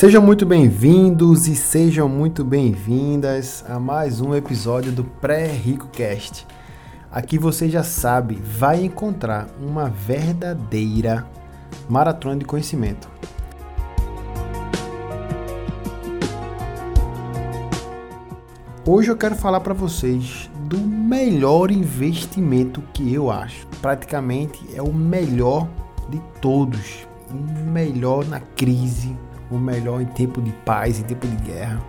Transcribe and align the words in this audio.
Sejam 0.00 0.22
muito 0.22 0.46
bem-vindos 0.46 1.46
e 1.46 1.54
sejam 1.54 2.08
muito 2.08 2.42
bem-vindas 2.42 3.62
a 3.68 3.78
mais 3.78 4.18
um 4.18 4.34
episódio 4.34 4.90
do 4.90 5.04
Pré-Rico 5.04 5.88
Cast. 5.88 6.46
Aqui 7.12 7.38
você 7.38 7.68
já 7.68 7.82
sabe, 7.82 8.36
vai 8.36 8.82
encontrar 8.82 9.46
uma 9.60 9.90
verdadeira 9.90 11.26
maratona 11.86 12.36
de 12.38 12.46
conhecimento. 12.46 13.10
Hoje 18.86 19.10
eu 19.10 19.16
quero 19.18 19.34
falar 19.34 19.60
para 19.60 19.74
vocês 19.74 20.50
do 20.60 20.78
melhor 20.78 21.70
investimento 21.70 22.82
que 22.94 23.12
eu 23.12 23.30
acho. 23.30 23.66
Praticamente 23.82 24.64
é 24.74 24.80
o 24.80 24.94
melhor 24.94 25.68
de 26.08 26.18
todos, 26.40 27.06
o 27.30 27.70
melhor 27.70 28.24
na 28.24 28.40
crise, 28.40 29.14
o 29.50 29.58
melhor 29.58 30.00
em 30.00 30.06
tempo 30.06 30.40
de 30.40 30.52
paz, 30.64 30.98
em 30.98 31.02
tempo 31.02 31.26
de 31.26 31.36
guerra. 31.36 31.82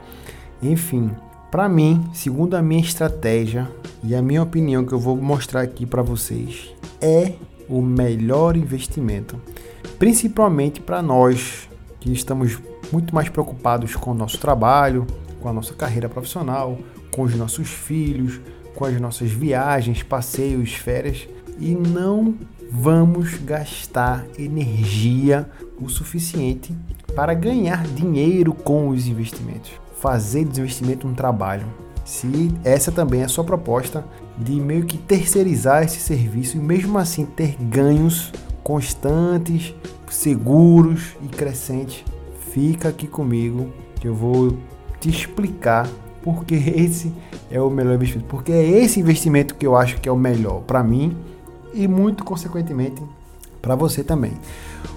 Enfim, 0.62 1.12
para 1.50 1.68
mim, 1.68 2.10
segundo 2.14 2.56
a 2.56 2.62
minha 2.62 2.82
estratégia 2.82 3.70
e 4.04 4.16
a 4.16 4.22
minha 4.22 4.42
opinião 4.42 4.86
que 4.86 4.94
eu 4.94 5.00
vou 5.00 5.18
mostrar 5.18 5.62
aqui 5.62 5.86
para 5.86 6.02
vocês, 6.02 6.74
é 7.02 7.34
o 7.68 7.82
melhor 7.82 8.56
investimento, 8.56 9.40
principalmente 9.98 10.82
para 10.82 11.02
nós 11.02 11.70
que 12.00 12.12
estamos 12.12 12.58
muito 12.92 13.14
mais 13.14 13.30
preocupados 13.30 13.96
com 13.96 14.12
o 14.12 14.16
nosso 14.16 14.38
trabalho, 14.38 15.06
com 15.40 15.50
a 15.50 15.54
nossa 15.54 15.74
carreira 15.74 16.10
profissional, 16.10 16.78
com 17.12 17.24
os 17.24 17.36
nossos 17.36 17.70
filhos, 17.70 18.40
com 18.76 18.86
as 18.86 19.00
nossas 19.00 19.30
viagens, 19.30 20.04
passeios, 20.04 20.74
férias 20.74 21.28
e 21.60 21.76
não 21.76 22.36
vamos 22.72 23.36
gastar 23.36 24.26
energia 24.38 25.50
o 25.80 25.90
suficiente 25.90 26.74
para 27.16 27.34
ganhar 27.34 27.84
dinheiro 27.86 28.54
com 28.54 28.90
os 28.90 29.08
investimentos. 29.08 29.72
Fazer 30.00 30.46
desinvestimento 30.46 31.08
um 31.08 31.14
trabalho. 31.14 31.66
Se 32.04 32.52
essa 32.64 32.92
também 32.92 33.22
é 33.22 33.26
a 33.26 33.30
sua 33.30 33.44
proposta 33.44 34.04
de 34.38 34.54
meio 34.60 34.86
que 34.86 34.98
terceirizar 34.98 35.84
esse 35.84 36.00
serviço 36.00 36.58
e 36.58 36.60
mesmo 36.60 36.98
assim 36.98 37.26
ter 37.26 37.56
ganhos 37.62 38.32
constantes, 38.64 39.74
seguros 40.10 41.16
e 41.22 41.28
crescentes, 41.28 42.04
fica 42.52 42.90
aqui 42.90 43.08
comigo 43.08 43.70
que 44.00 44.08
eu 44.08 44.16
vou 44.16 44.58
te 45.00 45.10
explicar 45.10 45.88
porque 46.24 46.56
esse 46.56 47.14
é 47.50 47.60
o 47.60 47.70
melhor 47.70 47.96
investimento. 47.96 48.28
Porque 48.28 48.52
é 48.52 48.64
esse 48.64 49.00
investimento 49.00 49.56
que 49.56 49.66
eu 49.66 49.76
acho 49.76 50.00
que 50.00 50.08
é 50.08 50.12
o 50.12 50.18
melhor 50.18 50.62
para 50.62 50.84
mim 50.84 51.16
e 51.74 51.88
muito 51.88 52.24
consequentemente 52.24 53.02
para 53.62 53.76
você 53.76 54.04
também. 54.04 54.34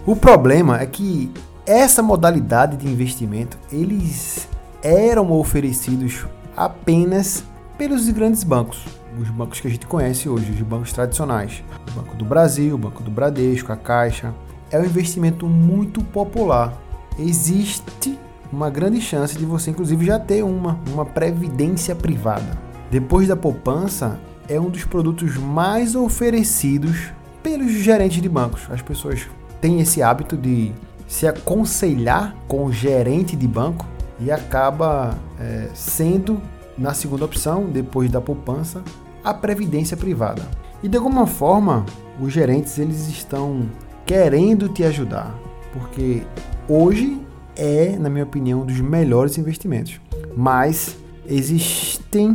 O 0.07 0.17
problema 0.17 0.81
é 0.81 0.87
que 0.87 1.31
essa 1.67 2.03
modalidade 2.03 2.77
de 2.77 2.87
investimento 2.87 3.59
eles 3.73 4.49
eram 4.83 5.33
oferecidos 5.33 6.27
apenas 6.57 7.43
pelos 7.79 8.09
grandes 8.11 8.45
bancos, 8.45 8.85
os 9.19 9.31
bancos 9.31 9.61
que 9.61 9.69
a 9.69 9.71
gente 9.71 9.87
conhece 9.87 10.29
hoje, 10.29 10.53
os 10.53 10.61
bancos 10.61 10.93
tradicionais, 10.93 11.65
o 11.91 12.01
Banco 12.01 12.17
do 12.17 12.25
Brasil, 12.25 12.75
o 12.75 12.79
Banco 12.79 13.03
do 13.03 13.11
Bradesco, 13.11 13.73
a 13.73 13.77
Caixa. 13.77 14.35
É 14.71 14.79
um 14.79 14.85
investimento 14.85 15.47
muito 15.47 16.03
popular. 16.03 16.75
Existe 17.19 18.19
uma 18.53 18.69
grande 18.71 19.01
chance 19.01 19.37
de 19.37 19.45
você, 19.45 19.71
inclusive, 19.71 20.05
já 20.05 20.19
ter 20.19 20.45
uma, 20.45 20.79
uma 20.93 21.05
previdência 21.05 21.95
privada. 21.95 22.59
Depois 22.91 23.27
da 23.27 23.37
poupança, 23.37 24.19
é 24.49 24.61
um 24.61 24.69
dos 24.69 24.85
produtos 24.85 25.37
mais 25.37 25.95
oferecidos 25.95 27.13
pelos 27.43 27.73
gerentes 27.73 28.21
de 28.21 28.29
bancos. 28.29 28.63
As 28.71 28.83
pessoas 28.83 29.27
têm 29.61 29.81
esse 29.81 30.03
hábito 30.03 30.37
de 30.37 30.73
se 31.07 31.27
aconselhar 31.27 32.37
com 32.49 32.65
o 32.65 32.73
gerente 32.73 33.37
de 33.37 33.47
banco 33.47 33.87
e 34.21 34.31
acaba 34.31 35.17
é, 35.39 35.69
sendo, 35.75 36.41
na 36.77 36.95
segunda 36.95 37.25
opção, 37.25 37.67
depois 37.67 38.11
da 38.11 38.21
poupança, 38.21 38.83
a 39.23 39.33
previdência 39.33 39.97
privada. 39.97 40.43
E 40.83 40.89
de 40.89 40.97
alguma 40.97 41.27
forma, 41.27 41.85
os 42.21 42.33
gerentes 42.33 42.79
eles 42.79 43.09
estão 43.09 43.69
querendo 44.05 44.69
te 44.69 44.85
ajudar, 44.85 45.35
porque 45.73 46.23
hoje 46.69 47.25
é, 47.57 47.97
na 47.99 48.11
minha 48.11 48.25
opinião, 48.25 48.63
um 48.63 48.67
dos 48.67 48.81
melhores 48.81 49.39
investimentos. 49.39 50.01
Mas 50.37 50.97
existem 51.27 52.35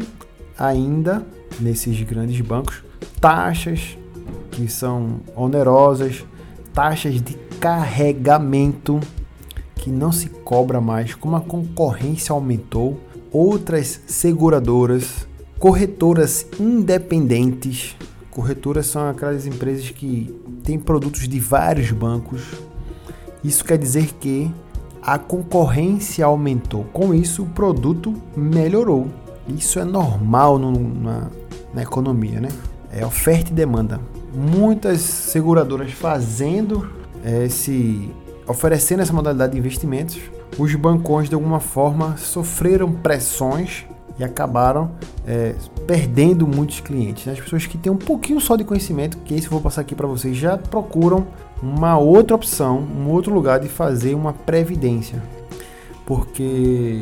ainda 0.58 1.26
nesses 1.60 2.02
grandes 2.02 2.40
bancos 2.42 2.84
taxas 3.20 3.98
que 4.52 4.68
são 4.68 5.20
onerosas, 5.36 6.26
taxas 6.74 7.22
de 7.22 7.38
carregamento 7.60 9.00
que 9.76 9.90
não 9.90 10.12
se 10.12 10.30
cobra 10.30 10.80
mais, 10.80 11.14
como 11.14 11.36
a 11.36 11.42
concorrência 11.42 12.32
aumentou, 12.32 13.00
outras 13.32 14.02
seguradoras, 14.08 15.28
corretoras 15.60 16.46
independentes. 16.60 17.96
Corretoras 18.32 18.88
são 18.88 19.10
aquelas 19.10 19.46
empresas 19.46 19.90
que 19.90 20.34
têm 20.64 20.80
produtos 20.80 21.28
de 21.28 21.40
vários 21.40 21.92
bancos. 21.92 22.42
Isso 23.44 23.64
quer 23.66 23.78
dizer 23.78 24.14
que 24.20 24.50
a 25.02 25.18
concorrência 25.18 26.26
aumentou. 26.26 26.86
Com 26.94 27.14
isso, 27.14 27.44
o 27.44 27.48
produto 27.48 28.14
melhorou. 28.36 29.08
Isso 29.48 29.80
é 29.80 29.84
normal 29.84 30.58
no, 30.58 30.72
na, 30.72 31.30
na 31.74 31.82
economia, 31.82 32.40
né? 32.40 32.50
É 32.92 33.06
oferta 33.06 33.52
e 33.52 33.54
demanda. 33.54 34.00
Muitas 34.34 35.02
seguradoras 35.02 35.92
fazendo 35.92 36.99
esse 37.24 38.12
oferecendo 38.48 39.02
essa 39.02 39.14
modalidade 39.14 39.54
de 39.54 39.60
investimentos, 39.60 40.18
os 40.58 40.74
bancões 40.74 41.30
de 41.30 41.36
alguma 41.36 41.60
forma 41.60 42.18
sofreram 42.18 42.92
pressões 42.92 43.86
e 44.18 44.24
acabaram 44.24 44.92
é, 45.26 45.54
perdendo 45.86 46.48
muitos 46.48 46.80
clientes. 46.80 47.28
As 47.28 47.40
pessoas 47.40 47.66
que 47.68 47.78
têm 47.78 47.92
um 47.92 47.98
pouquinho 47.98 48.42
só 48.42 48.56
de 48.56 48.64
conhecimento, 48.64 49.18
que 49.20 49.36
esse 49.36 49.46
eu 49.46 49.52
vou 49.52 49.62
passar 49.62 49.82
aqui 49.82 49.94
para 49.94 50.08
vocês, 50.08 50.36
já 50.36 50.58
procuram 50.58 51.28
uma 51.62 51.98
outra 51.98 52.36
opção, 52.36 52.80
um 52.80 53.10
outro 53.10 53.34
lugar 53.34 53.60
de 53.60 53.70
fazer 53.70 54.16
uma 54.16 54.34
previdência, 54.34 55.22
porque 56.06 57.00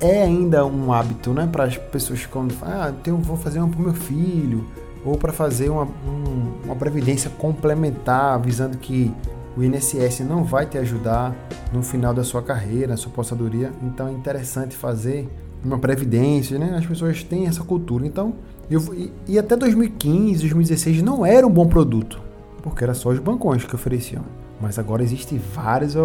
é 0.00 0.22
ainda 0.22 0.66
um 0.66 0.92
hábito, 0.92 1.32
né, 1.32 1.48
para 1.50 1.64
as 1.64 1.76
pessoas 1.76 2.26
quando 2.26 2.54
ah, 2.62 2.92
eu 3.06 3.16
vou 3.16 3.36
fazer 3.36 3.60
uma 3.60 3.68
para 3.68 3.78
o 3.78 3.82
meu 3.82 3.94
filho 3.94 4.66
ou 5.04 5.16
para 5.16 5.32
fazer 5.32 5.70
uma, 5.70 5.84
um, 5.84 6.64
uma 6.64 6.76
previdência 6.76 7.30
complementar, 7.30 8.38
visando 8.40 8.76
que 8.76 9.12
o 9.58 9.64
INSS 9.64 10.20
não 10.20 10.44
vai 10.44 10.66
te 10.66 10.78
ajudar 10.78 11.34
no 11.72 11.82
final 11.82 12.14
da 12.14 12.22
sua 12.22 12.40
carreira, 12.40 12.92
na 12.92 12.96
sua 12.96 13.10
aposentadoria. 13.10 13.72
Então 13.82 14.06
é 14.06 14.12
interessante 14.12 14.76
fazer 14.76 15.28
uma 15.64 15.76
previdência, 15.80 16.56
né? 16.60 16.76
As 16.78 16.86
pessoas 16.86 17.24
têm 17.24 17.48
essa 17.48 17.64
cultura. 17.64 18.06
Então, 18.06 18.34
eu, 18.70 18.80
e, 18.94 19.12
e 19.26 19.36
até 19.36 19.56
2015, 19.56 20.42
2016 20.42 21.02
não 21.02 21.26
era 21.26 21.44
um 21.44 21.50
bom 21.50 21.66
produto, 21.66 22.20
porque 22.62 22.84
era 22.84 22.94
só 22.94 23.08
os 23.08 23.18
bancões 23.18 23.64
que 23.64 23.74
ofereciam. 23.74 24.22
Mas 24.60 24.78
agora 24.78 25.02
existem 25.02 25.38
várias, 25.38 25.96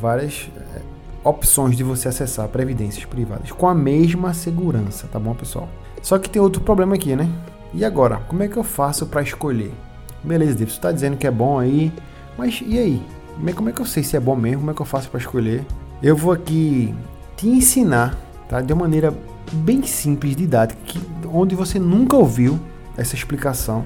várias 0.00 0.48
é, 0.74 0.80
opções 1.22 1.76
de 1.76 1.84
você 1.84 2.08
acessar 2.08 2.48
previdências 2.48 3.04
privadas 3.04 3.52
com 3.52 3.68
a 3.68 3.74
mesma 3.74 4.32
segurança, 4.32 5.06
tá 5.12 5.18
bom, 5.18 5.34
pessoal? 5.34 5.68
Só 6.00 6.18
que 6.18 6.30
tem 6.30 6.40
outro 6.40 6.62
problema 6.62 6.94
aqui, 6.94 7.14
né? 7.14 7.28
E 7.74 7.84
agora, 7.84 8.16
como 8.28 8.42
é 8.42 8.48
que 8.48 8.56
eu 8.56 8.64
faço 8.64 9.04
para 9.04 9.20
escolher? 9.20 9.72
Beleza, 10.22 10.52
David, 10.52 10.70
você 10.70 10.78
está 10.78 10.90
dizendo 10.90 11.18
que 11.18 11.26
é 11.26 11.30
bom 11.30 11.58
aí, 11.58 11.92
mas 12.36 12.62
e 12.66 12.78
aí? 12.78 13.02
Como 13.54 13.68
é 13.68 13.72
que 13.72 13.80
eu 13.80 13.86
sei 13.86 14.02
se 14.02 14.16
é 14.16 14.20
bom 14.20 14.36
mesmo? 14.36 14.60
Como 14.60 14.70
é 14.70 14.74
que 14.74 14.82
eu 14.82 14.86
faço 14.86 15.08
para 15.08 15.18
escolher? 15.18 15.64
Eu 16.02 16.16
vou 16.16 16.32
aqui 16.32 16.94
te 17.36 17.48
ensinar, 17.48 18.16
tá? 18.48 18.60
De 18.60 18.72
uma 18.72 18.82
maneira 18.82 19.12
bem 19.52 19.82
simples, 19.82 20.36
didática, 20.36 20.80
que, 20.84 21.00
onde 21.32 21.54
você 21.54 21.78
nunca 21.78 22.16
ouviu 22.16 22.58
essa 22.96 23.14
explicação. 23.14 23.84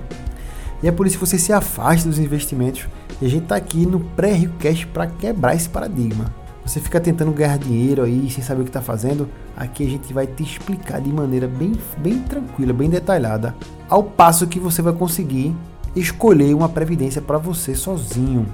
E 0.82 0.88
é 0.88 0.92
por 0.92 1.06
isso 1.06 1.18
que 1.18 1.26
você 1.26 1.38
se 1.38 1.52
afasta 1.52 2.08
dos 2.08 2.18
investimentos. 2.18 2.86
E 3.20 3.26
a 3.26 3.28
gente 3.28 3.44
está 3.44 3.56
aqui 3.56 3.84
no 3.84 4.00
pré-rico 4.00 4.54
cash 4.58 4.84
para 4.84 5.06
quebrar 5.06 5.54
esse 5.54 5.68
paradigma. 5.68 6.32
Você 6.64 6.80
fica 6.80 7.00
tentando 7.00 7.32
ganhar 7.32 7.58
dinheiro 7.58 8.02
aí 8.02 8.30
sem 8.30 8.44
saber 8.44 8.60
o 8.60 8.64
que 8.64 8.68
está 8.68 8.82
fazendo. 8.82 9.28
Aqui 9.56 9.86
a 9.86 9.88
gente 9.88 10.12
vai 10.12 10.26
te 10.26 10.42
explicar 10.42 11.00
de 11.00 11.10
maneira 11.10 11.48
bem, 11.48 11.72
bem 11.96 12.18
tranquila, 12.18 12.72
bem 12.72 12.90
detalhada, 12.90 13.54
ao 13.88 14.04
passo 14.04 14.46
que 14.46 14.60
você 14.60 14.82
vai 14.82 14.92
conseguir 14.92 15.56
escolher 15.94 16.54
uma 16.54 16.68
previdência 16.68 17.20
para 17.20 17.38
você 17.38 17.74
sozinho, 17.74 18.46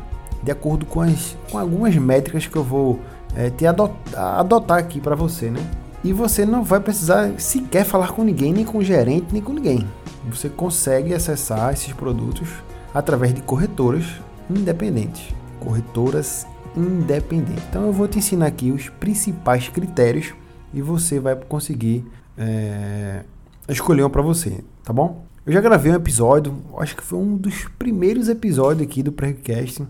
de 0.42 0.50
acordo 0.50 0.86
com, 0.86 1.00
as, 1.00 1.36
com 1.50 1.58
algumas 1.58 1.94
métricas 1.96 2.46
que 2.46 2.56
eu 2.56 2.64
vou 2.64 3.00
é, 3.34 3.50
te 3.50 3.66
adotar, 3.66 4.38
adotar 4.38 4.78
aqui 4.78 5.00
para 5.00 5.14
você, 5.14 5.50
né? 5.50 5.60
E 6.02 6.12
você 6.12 6.44
não 6.44 6.62
vai 6.62 6.80
precisar 6.80 7.40
sequer 7.40 7.84
falar 7.84 8.12
com 8.12 8.22
ninguém, 8.22 8.52
nem 8.52 8.64
com 8.64 8.78
o 8.78 8.84
gerente, 8.84 9.28
nem 9.32 9.40
com 9.40 9.54
ninguém. 9.54 9.86
Você 10.28 10.50
consegue 10.50 11.14
acessar 11.14 11.72
esses 11.72 11.92
produtos 11.92 12.48
através 12.92 13.34
de 13.34 13.40
corretoras 13.40 14.04
independentes. 14.50 15.34
Corretoras 15.60 16.46
independentes. 16.76 17.64
Então 17.70 17.86
eu 17.86 17.92
vou 17.92 18.06
te 18.06 18.18
ensinar 18.18 18.46
aqui 18.46 18.70
os 18.70 18.88
principais 18.88 19.68
critérios 19.68 20.34
e 20.74 20.82
você 20.82 21.18
vai 21.18 21.36
conseguir 21.36 22.04
é, 22.36 23.22
escolher 23.68 24.02
uma 24.02 24.10
para 24.10 24.22
você, 24.22 24.62
tá 24.82 24.92
bom? 24.92 25.24
Eu 25.46 25.52
já 25.52 25.60
gravei 25.60 25.92
um 25.92 25.96
episódio, 25.96 26.56
acho 26.78 26.96
que 26.96 27.02
foi 27.02 27.18
um 27.18 27.36
dos 27.36 27.66
primeiros 27.78 28.30
episódios 28.30 28.88
aqui 28.88 29.02
do 29.02 29.12
Precast, 29.12 29.86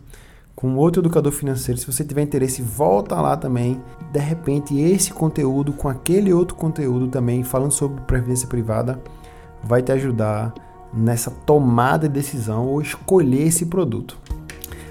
com 0.52 0.74
outro 0.74 1.00
educador 1.00 1.30
financeiro. 1.30 1.80
Se 1.80 1.86
você 1.86 2.04
tiver 2.04 2.22
interesse, 2.22 2.60
volta 2.60 3.20
lá 3.20 3.36
também. 3.36 3.80
De 4.12 4.18
repente, 4.18 4.76
esse 4.76 5.12
conteúdo 5.12 5.72
com 5.72 5.88
aquele 5.88 6.32
outro 6.32 6.56
conteúdo 6.56 7.06
também, 7.06 7.44
falando 7.44 7.70
sobre 7.70 8.00
previdência 8.00 8.48
privada, 8.48 9.00
vai 9.62 9.80
te 9.80 9.92
ajudar 9.92 10.52
nessa 10.92 11.30
tomada 11.30 12.08
de 12.08 12.14
decisão 12.14 12.66
ou 12.66 12.82
escolher 12.82 13.46
esse 13.46 13.66
produto. 13.66 14.18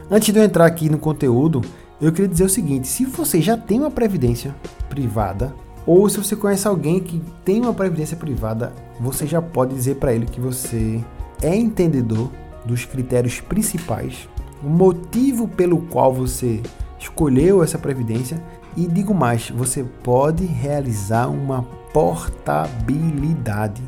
Antes 0.10 0.34
de 0.34 0.40
eu 0.40 0.46
entrar 0.46 0.66
aqui 0.66 0.90
no 0.90 0.98
conteúdo, 0.98 1.60
eu 2.00 2.10
queria 2.14 2.30
dizer 2.30 2.46
o 2.46 2.50
seguinte: 2.50 2.88
se 2.88 3.04
você 3.04 3.42
já 3.42 3.58
tem 3.58 3.82
uma 3.82 3.92
previdência 3.92 4.56
privada, 4.88 5.54
ou 5.86 6.08
se 6.08 6.18
você 6.18 6.36
conhece 6.36 6.68
alguém 6.68 7.00
que 7.00 7.22
tem 7.44 7.62
uma 7.62 7.74
previdência 7.74 8.16
privada, 8.16 8.72
você 9.00 9.28
já 9.28 9.42
pode 9.42 9.76
dizer 9.76 9.96
para 9.96 10.14
ele 10.14 10.26
que 10.26 10.40
você 10.40 11.04
é 11.42 11.56
entendedor 11.56 12.30
dos 12.66 12.86
critérios 12.86 13.42
principais, 13.42 14.28
o 14.64 14.70
motivo 14.70 15.48
pelo 15.48 15.82
qual 15.82 16.14
você 16.14 16.62
escolheu 16.98 17.62
essa 17.62 17.78
previdência 17.78 18.42
e 18.78 18.88
digo 18.88 19.14
mais, 19.14 19.50
você 19.50 19.84
pode 19.84 20.46
realizar 20.46 21.28
uma 21.28 21.64
portabilidade. 21.94 23.82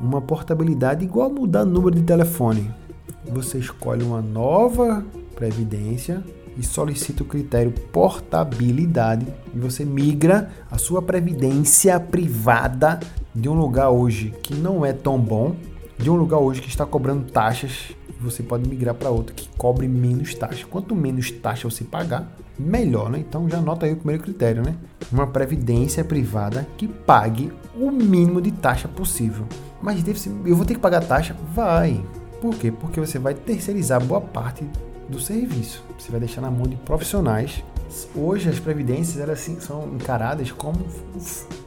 Uma 0.00 0.20
portabilidade 0.20 1.04
igual 1.04 1.30
mudar 1.30 1.62
o 1.62 1.66
número 1.66 1.94
de 1.94 2.02
telefone. 2.02 2.70
Você 3.26 3.58
escolhe 3.58 4.02
uma 4.02 4.22
nova 4.22 5.04
previdência 5.36 6.24
e 6.60 6.62
solicita 6.62 7.22
o 7.22 7.26
critério 7.26 7.72
portabilidade 7.90 9.26
e 9.54 9.58
você 9.58 9.82
migra 9.82 10.50
a 10.70 10.76
sua 10.76 11.00
previdência 11.00 11.98
privada 11.98 13.00
de 13.34 13.48
um 13.48 13.54
lugar 13.54 13.88
hoje 13.88 14.34
que 14.42 14.54
não 14.54 14.84
é 14.84 14.92
tão 14.92 15.18
bom 15.18 15.56
de 15.98 16.10
um 16.10 16.16
lugar 16.16 16.38
hoje 16.38 16.60
que 16.60 16.68
está 16.68 16.84
cobrando 16.84 17.30
taxas, 17.30 17.92
você 18.20 18.42
pode 18.42 18.68
migrar 18.68 18.94
para 18.94 19.08
outro 19.08 19.34
que 19.34 19.48
cobre 19.56 19.88
menos 19.88 20.34
taxa. 20.34 20.66
Quanto 20.66 20.94
menos 20.94 21.30
taxa 21.30 21.68
você 21.68 21.84
pagar, 21.84 22.30
melhor, 22.58 23.10
né? 23.10 23.18
Então 23.18 23.48
já 23.48 23.58
anota 23.58 23.86
aí 23.86 23.92
o 23.92 23.96
primeiro 23.96 24.22
critério, 24.22 24.62
né? 24.62 24.74
Uma 25.10 25.26
previdência 25.26 26.04
privada 26.04 26.66
que 26.76 26.86
pague 26.86 27.50
o 27.74 27.90
mínimo 27.90 28.40
de 28.40 28.50
taxa 28.50 28.88
possível. 28.88 29.46
Mas 29.80 30.02
eu 30.44 30.56
vou 30.56 30.66
ter 30.66 30.74
que 30.74 30.80
pagar 30.80 31.02
taxa? 31.02 31.34
Vai. 31.54 32.02
Por 32.40 32.54
quê? 32.54 32.70
Porque 32.70 33.00
você 33.00 33.18
vai 33.18 33.34
terceirizar 33.34 34.02
boa 34.02 34.20
parte 34.20 34.64
do 35.10 35.20
serviço. 35.20 35.82
Você 35.98 36.10
vai 36.10 36.20
deixar 36.20 36.40
na 36.40 36.50
mão 36.50 36.62
de 36.62 36.76
profissionais. 36.76 37.62
Hoje 38.14 38.48
as 38.48 38.58
previdências 38.58 39.20
elas 39.20 39.40
sim, 39.40 39.58
são 39.60 39.88
encaradas 39.94 40.52
como 40.52 40.78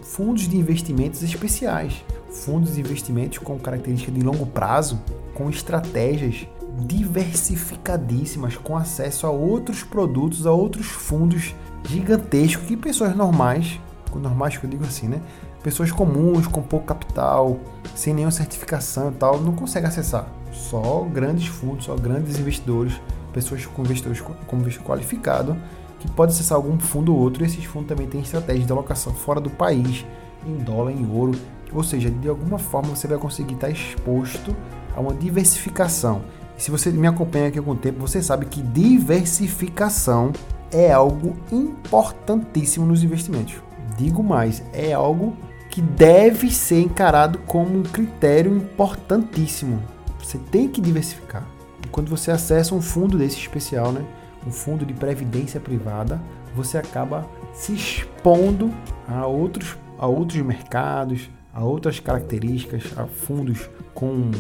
fundos 0.02 0.48
de 0.48 0.58
investimentos 0.58 1.22
especiais 1.22 2.04
fundos 2.34 2.74
de 2.74 2.82
investimentos 2.82 3.38
com 3.38 3.58
característica 3.60 4.12
de 4.12 4.22
longo 4.22 4.46
prazo, 4.46 5.00
com 5.34 5.50
estratégias 5.50 6.48
diversificadíssimas, 6.80 8.58
com 8.58 8.76
acesso 8.76 9.28
a 9.28 9.30
outros 9.30 9.84
produtos, 9.84 10.48
a 10.48 10.52
outros 10.52 10.88
fundos 10.88 11.54
gigantescos 11.88 12.66
que 12.66 12.76
pessoas 12.76 13.16
normais, 13.16 13.80
normais 14.16 14.58
que 14.58 14.66
eu 14.66 14.70
digo 14.70 14.84
assim, 14.84 15.08
né? 15.08 15.22
Pessoas 15.64 15.92
comuns, 15.92 16.46
com 16.46 16.62
pouco 16.62 16.88
capital, 16.88 17.60
sem 17.96 18.14
nenhuma 18.14 18.32
certificação 18.32 19.12
e 19.12 19.14
tal, 19.14 19.40
não 19.40 19.54
conseguem 19.54 19.88
acessar. 19.88 20.28
Só 20.52 21.04
grandes 21.04 21.48
fundos, 21.48 21.86
só 21.86 21.96
grandes 21.96 22.38
investidores, 22.38 23.00
pessoas 23.34 23.66
com 23.66 23.82
investidores 23.82 24.22
com 24.22 24.58
investimento 24.58 24.90
qualificado, 24.90 25.58
que 26.00 26.10
pode 26.12 26.34
acessar 26.34 26.56
algum 26.56 26.78
fundo 26.80 27.14
ou 27.14 27.20
outro. 27.20 27.44
E 27.44 27.48
esses 27.48 27.64
fundos 27.66 27.90
também 27.90 28.08
têm 28.08 28.22
estratégias 28.22 28.66
de 28.66 28.72
alocação 28.72 29.14
fora 29.14 29.42
do 29.42 29.50
país, 29.50 30.06
em 30.46 30.58
dólar, 30.58 30.92
em 30.92 31.10
ouro, 31.10 31.34
ou 31.72 31.84
seja, 31.84 32.10
de 32.10 32.30
alguma 32.30 32.60
forma 32.60 32.96
você 32.96 33.08
vai 33.08 33.18
conseguir 33.18 33.56
estar 33.56 33.70
exposto 33.70 34.56
a 34.96 35.00
uma 35.00 35.14
diversificação. 35.14 36.22
E 36.58 36.62
se 36.62 36.70
você 36.70 36.92
me 36.92 37.08
acompanha 37.08 37.48
aqui 37.48 37.58
algum 37.58 37.76
tempo, 37.76 38.00
você 38.00 38.22
sabe 38.22 38.46
que 38.46 38.62
diversificação 38.62 40.32
é 40.72 40.92
algo 40.92 41.36
importantíssimo 41.52 42.86
nos 42.86 43.04
investimentos. 43.04 43.56
Digo 43.98 44.24
mais, 44.24 44.64
é 44.72 44.94
algo 44.94 45.36
que 45.70 45.82
deve 45.82 46.52
ser 46.52 46.82
encarado 46.82 47.40
como 47.40 47.80
um 47.80 47.84
critério 47.84 48.56
importantíssimo. 48.56 49.82
Você 50.22 50.38
tem 50.38 50.68
que 50.68 50.80
diversificar. 50.80 51.53
Quando 51.92 52.10
você 52.10 52.32
acessa 52.32 52.74
um 52.74 52.82
fundo 52.82 53.18
desse 53.18 53.38
especial, 53.38 53.92
né, 53.92 54.04
um 54.46 54.52
fundo 54.52 54.86
de 54.86 54.94
previdência 54.94 55.60
privada, 55.60 56.22
você 56.56 56.78
acaba 56.78 57.28
se 57.54 57.74
expondo 57.74 58.72
a 59.08 59.26
outros, 59.26 59.78
a 59.98 60.08
outros 60.08 60.42
mercados, 60.42 61.30
a 61.54 61.64
outras 61.64 62.00
características, 62.00 62.84
a 62.98 63.06
fundos 63.06 63.70
com 63.94 64.32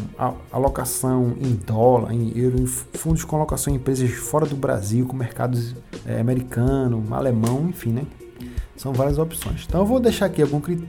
alocação 0.51 1.36
em 1.40 1.54
dólar, 1.54 2.12
em 2.12 2.36
euro, 2.36 2.66
fundos 2.66 3.24
com 3.24 3.36
alocação 3.36 3.72
em 3.72 3.78
empresas 3.78 4.10
fora 4.12 4.48
do 4.48 4.56
Brasil, 4.56 5.06
com 5.06 5.16
mercados 5.16 5.75
é, 6.06 6.19
americano, 6.19 7.06
alemão, 7.12 7.68
enfim, 7.69 7.92
né? 7.92 8.04
São 8.75 8.92
várias 8.94 9.19
opções. 9.19 9.63
Então 9.68 9.81
eu 9.81 9.86
vou 9.86 10.00
deixar 10.00 10.25
aqui 10.25 10.42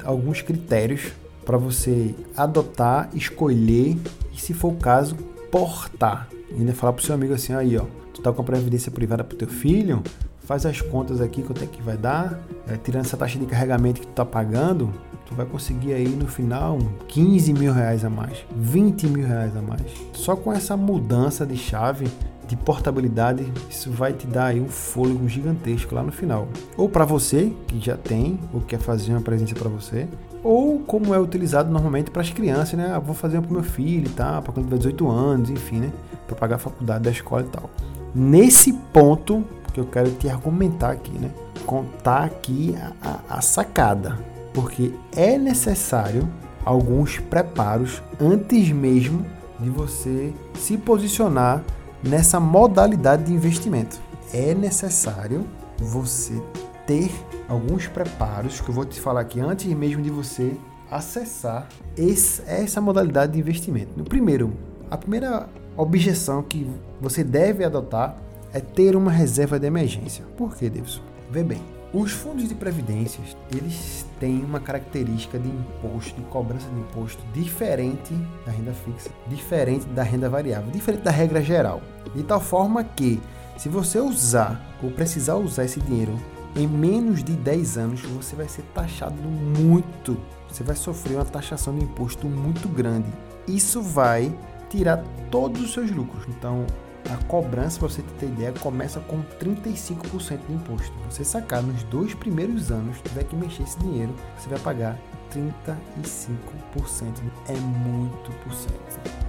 alguns 0.05 0.41
critérios 0.41 1.12
para 1.45 1.59
você 1.59 2.15
adotar, 2.35 3.11
escolher 3.12 3.99
e, 4.33 4.41
se 4.41 4.55
for 4.55 4.73
o 4.73 4.77
caso, 4.77 5.15
portar. 5.55 6.27
E 6.51 6.55
ainda 6.55 6.75
falar 6.75 6.93
para 6.95 7.01
o 7.01 7.06
seu 7.06 7.15
amigo 7.15 7.33
assim, 7.33 7.55
aí 7.55 7.79
ó, 7.79 7.85
tu 8.12 8.21
tá 8.21 8.33
com 8.33 8.43
a 8.43 8.45
previdência 8.45 8.91
privada 8.91 9.23
para 9.23 9.39
teu 9.39 9.47
filho, 9.47 10.03
faz 10.41 10.67
as 10.67 10.81
contas 10.81 11.21
aqui 11.21 11.45
quanto 11.45 11.62
é 11.62 11.67
que 11.67 11.81
vai 11.81 11.97
dar, 11.97 12.41
é, 12.67 12.77
tirando 12.77 13.05
essa 13.05 13.17
taxa 13.17 13.39
de 13.39 13.47
carregamento 13.47 14.01
que 14.01 14.06
tu 14.09 14.12
tá 14.15 14.25
pagando, 14.25 14.93
tu 15.25 15.33
vai 15.33 15.47
conseguir 15.47 15.93
aí 15.93 16.09
no 16.09 16.27
final 16.27 16.77
15 17.06 17.53
mil 17.53 17.73
reais 17.73 18.05
a 18.05 18.11
mais, 18.11 18.45
20 18.56 19.06
mil 19.06 19.25
reais 19.25 19.56
a 19.56 19.62
mais. 19.62 19.93
Só 20.12 20.35
com 20.35 20.53
essa 20.53 20.77
mudança 20.77 21.47
de 21.47 21.57
chave 21.57 22.09
de 22.49 22.57
portabilidade, 22.57 23.47
isso 23.71 23.93
vai 23.93 24.12
te 24.12 24.27
dar 24.27 24.47
aí 24.47 24.61
um 24.61 24.69
fôlego 24.69 25.29
gigantesco 25.29 25.95
lá 25.95 26.03
no 26.03 26.11
final. 26.11 26.49
Ou 26.77 26.89
para 26.89 27.05
você 27.05 27.53
que 27.69 27.79
já 27.79 27.97
tem 27.97 28.41
ou 28.53 28.61
quer 28.61 28.81
fazer 28.81 29.12
uma 29.12 29.21
presença 29.21 29.55
para 29.55 29.69
você, 29.69 30.09
ou 30.44 30.79
como 30.81 31.14
é 31.14 31.19
utilizado 31.19 31.70
normalmente 31.73 32.11
para 32.11 32.23
as 32.23 32.31
crianças, 32.31 32.75
né? 32.75 32.93
Ah, 32.94 32.99
vou 32.99 33.14
fazer 33.14 33.41
para 33.41 33.50
meu 33.50 33.62
filho, 33.62 34.11
tá? 34.11 34.41
Para 34.43 34.52
quando 34.52 34.67
tiver 34.67 34.76
18 34.76 35.11
anos, 35.11 35.50
enfim, 35.50 35.81
né? 35.81 35.93
Para 36.26 36.37
pagar 36.37 36.56
a 36.56 36.58
faculdade 36.58 37.05
da 37.05 37.11
escola 37.11 37.43
e 37.43 37.49
tal. 37.49 37.70
Nesse 38.14 38.73
ponto 38.73 39.43
que 39.73 39.81
eu 39.81 39.87
quero 39.87 40.11
te 40.12 40.29
argumentar 40.29 40.91
aqui, 40.91 41.19
né? 41.19 41.31
Contar 41.67 42.25
aqui 42.25 42.76
a, 42.79 42.93
a, 43.02 43.38
a 43.38 43.41
sacada 43.41 44.19
porque 44.55 44.94
é 45.14 45.37
necessário 45.37 46.29
alguns 46.64 47.19
preparos 47.19 48.00
antes 48.20 48.70
mesmo 48.70 49.26
de 49.58 49.69
você 49.69 50.32
se 50.55 50.79
posicionar 50.79 51.62
nessa 52.02 52.38
modalidade 52.38 53.25
de 53.25 53.32
investimento. 53.32 54.00
É 54.32 54.55
necessário 54.55 55.44
você 55.78 56.40
ter 56.87 57.11
alguns 57.49 57.87
preparos 57.87 58.61
que 58.61 58.69
eu 58.69 58.75
vou 58.75 58.85
te 58.85 59.00
falar 59.00 59.21
aqui 59.21 59.41
antes 59.41 59.67
mesmo 59.67 60.03
de 60.03 60.11
você 60.11 60.57
acessar 60.91 61.69
esse, 61.97 62.43
essa 62.47 62.81
modalidade 62.81 63.33
de 63.33 63.38
investimento. 63.38 63.91
No 63.97 64.05
primeiro, 64.05 64.53
a 64.91 64.97
primeira 64.97 65.49
objeção 65.76 66.43
que 66.43 66.71
você 67.00 67.25
deve 67.25 67.64
adotar 67.64 68.17
é 68.53 68.61
ter 68.61 68.95
uma 68.95 69.11
reserva 69.11 69.59
de 69.59 69.67
emergência. 69.67 70.25
Por 70.37 70.55
que, 70.55 70.71
Davidson? 70.71 71.03
Vê 71.31 71.43
bem, 71.43 71.61
os 71.93 72.12
fundos 72.12 72.49
de 72.49 72.55
previdências, 72.55 73.37
eles 73.53 74.07
têm 74.21 74.45
uma 74.45 74.61
característica 74.61 75.38
de 75.38 75.49
imposto, 75.49 76.21
de 76.21 76.26
cobrança 76.26 76.69
de 76.69 76.81
imposto 76.81 77.23
diferente 77.33 78.14
da 78.45 78.53
renda 78.53 78.73
fixa, 78.73 79.11
diferente 79.29 79.87
da 79.87 80.03
renda 80.03 80.29
variável, 80.29 80.71
diferente 80.71 81.03
da 81.03 81.11
regra 81.11 81.43
geral. 81.43 81.81
De 82.14 82.23
tal 82.23 82.41
forma 82.41 82.85
que, 82.85 83.21
se 83.57 83.69
você 83.69 83.99
usar 83.99 84.61
ou 84.83 84.91
precisar 84.91 85.37
usar 85.37 85.64
esse 85.64 85.81
dinheiro 85.81 86.19
em 86.56 86.66
menos 86.66 87.25
de 87.25 87.32
10 87.32 87.78
anos, 87.78 88.02
você 88.02 88.37
vai 88.37 88.49
ser 88.49 88.62
taxado 88.75 89.20
muito. 89.23 90.16
Você 90.49 90.62
vai 90.62 90.76
sofrer 90.76 91.16
uma 91.16 91.25
taxação 91.25 91.76
de 91.76 91.84
imposto 91.84 92.28
muito 92.28 92.68
grande. 92.68 93.08
Isso 93.46 93.82
vai 93.82 94.32
tirar 94.70 95.02
todos 95.30 95.61
os 95.62 95.73
seus 95.73 95.90
lucros. 95.90 96.25
Então, 96.28 96.64
a 97.11 97.16
cobrança, 97.25 97.78
para 97.78 97.88
você 97.88 98.02
ter 98.18 98.26
ideia, 98.26 98.52
começa 98.52 99.00
com 99.00 99.23
35% 99.40 100.46
de 100.46 100.52
imposto. 100.54 100.92
Você 101.11 101.25
sacar 101.25 101.62
nos 101.62 101.82
dois 101.84 102.14
primeiros 102.14 102.70
anos, 102.70 103.00
tiver 103.02 103.25
que 103.25 103.37
mexer 103.37 103.64
esse 103.64 103.78
dinheiro, 103.78 104.14
você 104.38 104.49
vai 104.49 104.58
pagar 104.61 104.99
35%. 105.35 107.21
É 107.49 107.53
muito 107.55 108.31
por 108.43 108.53
cento. 108.53 108.75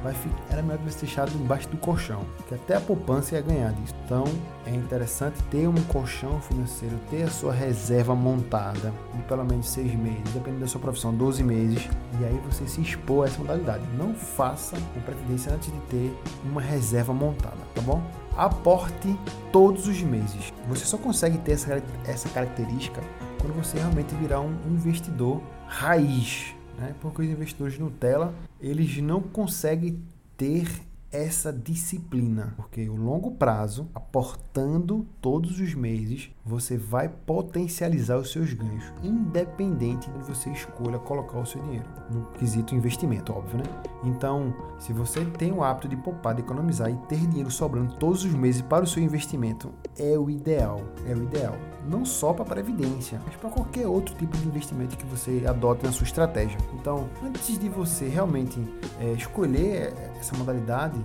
Vai 0.04 0.14
ficar, 0.14 0.36
era 0.52 0.62
melhor 0.62 0.78
você 0.80 1.00
deixado 1.00 1.34
embaixo 1.34 1.68
do 1.70 1.78
colchão, 1.78 2.24
que 2.48 2.54
até 2.54 2.76
a 2.76 2.82
poupança 2.82 3.36
ia 3.36 3.42
ganhar 3.42 3.74
disso. 3.74 3.94
Então, 4.06 4.24
é 4.66 4.72
interessante 4.72 5.42
ter 5.50 5.68
um 5.68 5.74
colchão 5.86 6.40
financeiro, 6.42 6.96
ter 7.10 7.24
a 7.24 7.30
sua 7.30 7.52
reserva 7.52 8.16
montada 8.16 8.94
de 9.14 9.22
pelo 9.24 9.44
menos 9.44 9.68
seis 9.68 9.94
meses, 9.96 10.24
dependendo 10.34 10.62
da 10.62 10.68
sua 10.68 10.80
profissão, 10.80 11.14
12 11.14 11.44
meses, 11.44 11.90
e 12.20 12.24
aí 12.24 12.40
você 12.46 12.68
se 12.68 12.82
expor 12.82 13.26
a 13.26 13.28
essa 13.28 13.40
modalidade. 13.40 13.84
Não 13.98 14.14
faça 14.14 14.78
uma 14.78 15.04
previdência 15.04 15.52
antes 15.52 15.72
de 15.72 15.80
ter 15.82 16.16
uma 16.44 16.62
reserva 16.62 17.14
montada, 17.14 17.58
tá 17.74 17.82
bom? 17.82 18.02
Aporte 18.38 19.18
todos 19.52 19.88
os 19.88 20.02
meses. 20.02 20.54
Você 20.68 20.86
só 20.86 20.98
consegue 20.98 21.38
ter 21.40 21.54
essa, 21.54 21.82
essa 22.06 22.30
característica 22.30 23.02
quando 23.40 23.56
você 23.56 23.78
realmente 23.78 24.14
virar 24.16 24.42
um 24.42 24.56
investidor 24.68 25.42
raiz, 25.68 26.56
né? 26.78 26.96
Porque 27.02 27.22
os 27.22 27.28
investidores 27.28 27.78
Nutella, 27.78 28.34
eles 28.60 28.98
não 28.98 29.22
conseguem 29.22 30.02
ter 30.38 30.68
essa 31.16 31.54
disciplina, 31.54 32.54
porque 32.58 32.90
o 32.90 32.96
longo 32.96 33.32
prazo, 33.32 33.88
aportando 33.96 35.08
todos 35.22 35.60
os 35.60 35.74
meses, 35.74 36.30
você 36.46 36.78
vai 36.78 37.08
potencializar 37.08 38.18
os 38.18 38.32
seus 38.32 38.54
ganhos, 38.54 38.84
independente 39.02 40.10
de 40.12 40.20
você 40.20 40.50
escolha 40.50 41.00
colocar 41.00 41.40
o 41.40 41.46
seu 41.46 41.62
dinheiro 41.64 41.86
no 42.12 42.26
quesito 42.34 42.76
investimento, 42.76 43.34
óbvio, 43.34 43.60
né? 43.60 43.64
Então, 44.04 44.54
se 44.78 44.92
você 44.92 45.24
tem 45.26 45.52
o 45.52 45.64
hábito 45.64 45.88
de 45.88 45.96
poupar, 45.96 46.36
de 46.36 46.42
economizar 46.42 46.92
e 46.92 46.98
ter 47.08 47.20
dinheiro 47.28 47.50
sobrando 47.50 47.96
todos 47.96 48.26
os 48.26 48.34
meses 48.34 48.62
para 48.62 48.84
o 48.84 48.88
seu 48.88 49.02
investimento, 49.02 49.72
é 49.98 50.18
o 50.18 50.30
ideal, 50.30 50.82
é 51.08 51.14
o 51.14 51.24
ideal. 51.24 51.56
Não 51.88 52.04
só 52.04 52.34
para 52.34 52.46
previdência, 52.46 53.22
mas 53.26 53.36
para 53.36 53.50
qualquer 53.50 53.88
outro 53.88 54.16
tipo 54.16 54.36
de 54.38 54.48
investimento 54.48 54.98
que 54.98 55.06
você 55.06 55.46
adote 55.48 55.86
na 55.86 55.92
sua 55.92 56.06
estratégia. 56.06 56.58
Então, 56.74 57.08
antes 57.24 57.58
de 57.58 57.70
você 57.70 58.08
realmente 58.08 58.60
é, 59.00 59.12
escolher 59.14 59.94
essa 60.20 60.36
modalidade, 60.36 61.00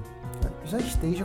já 0.65 0.79
esteja 0.79 1.25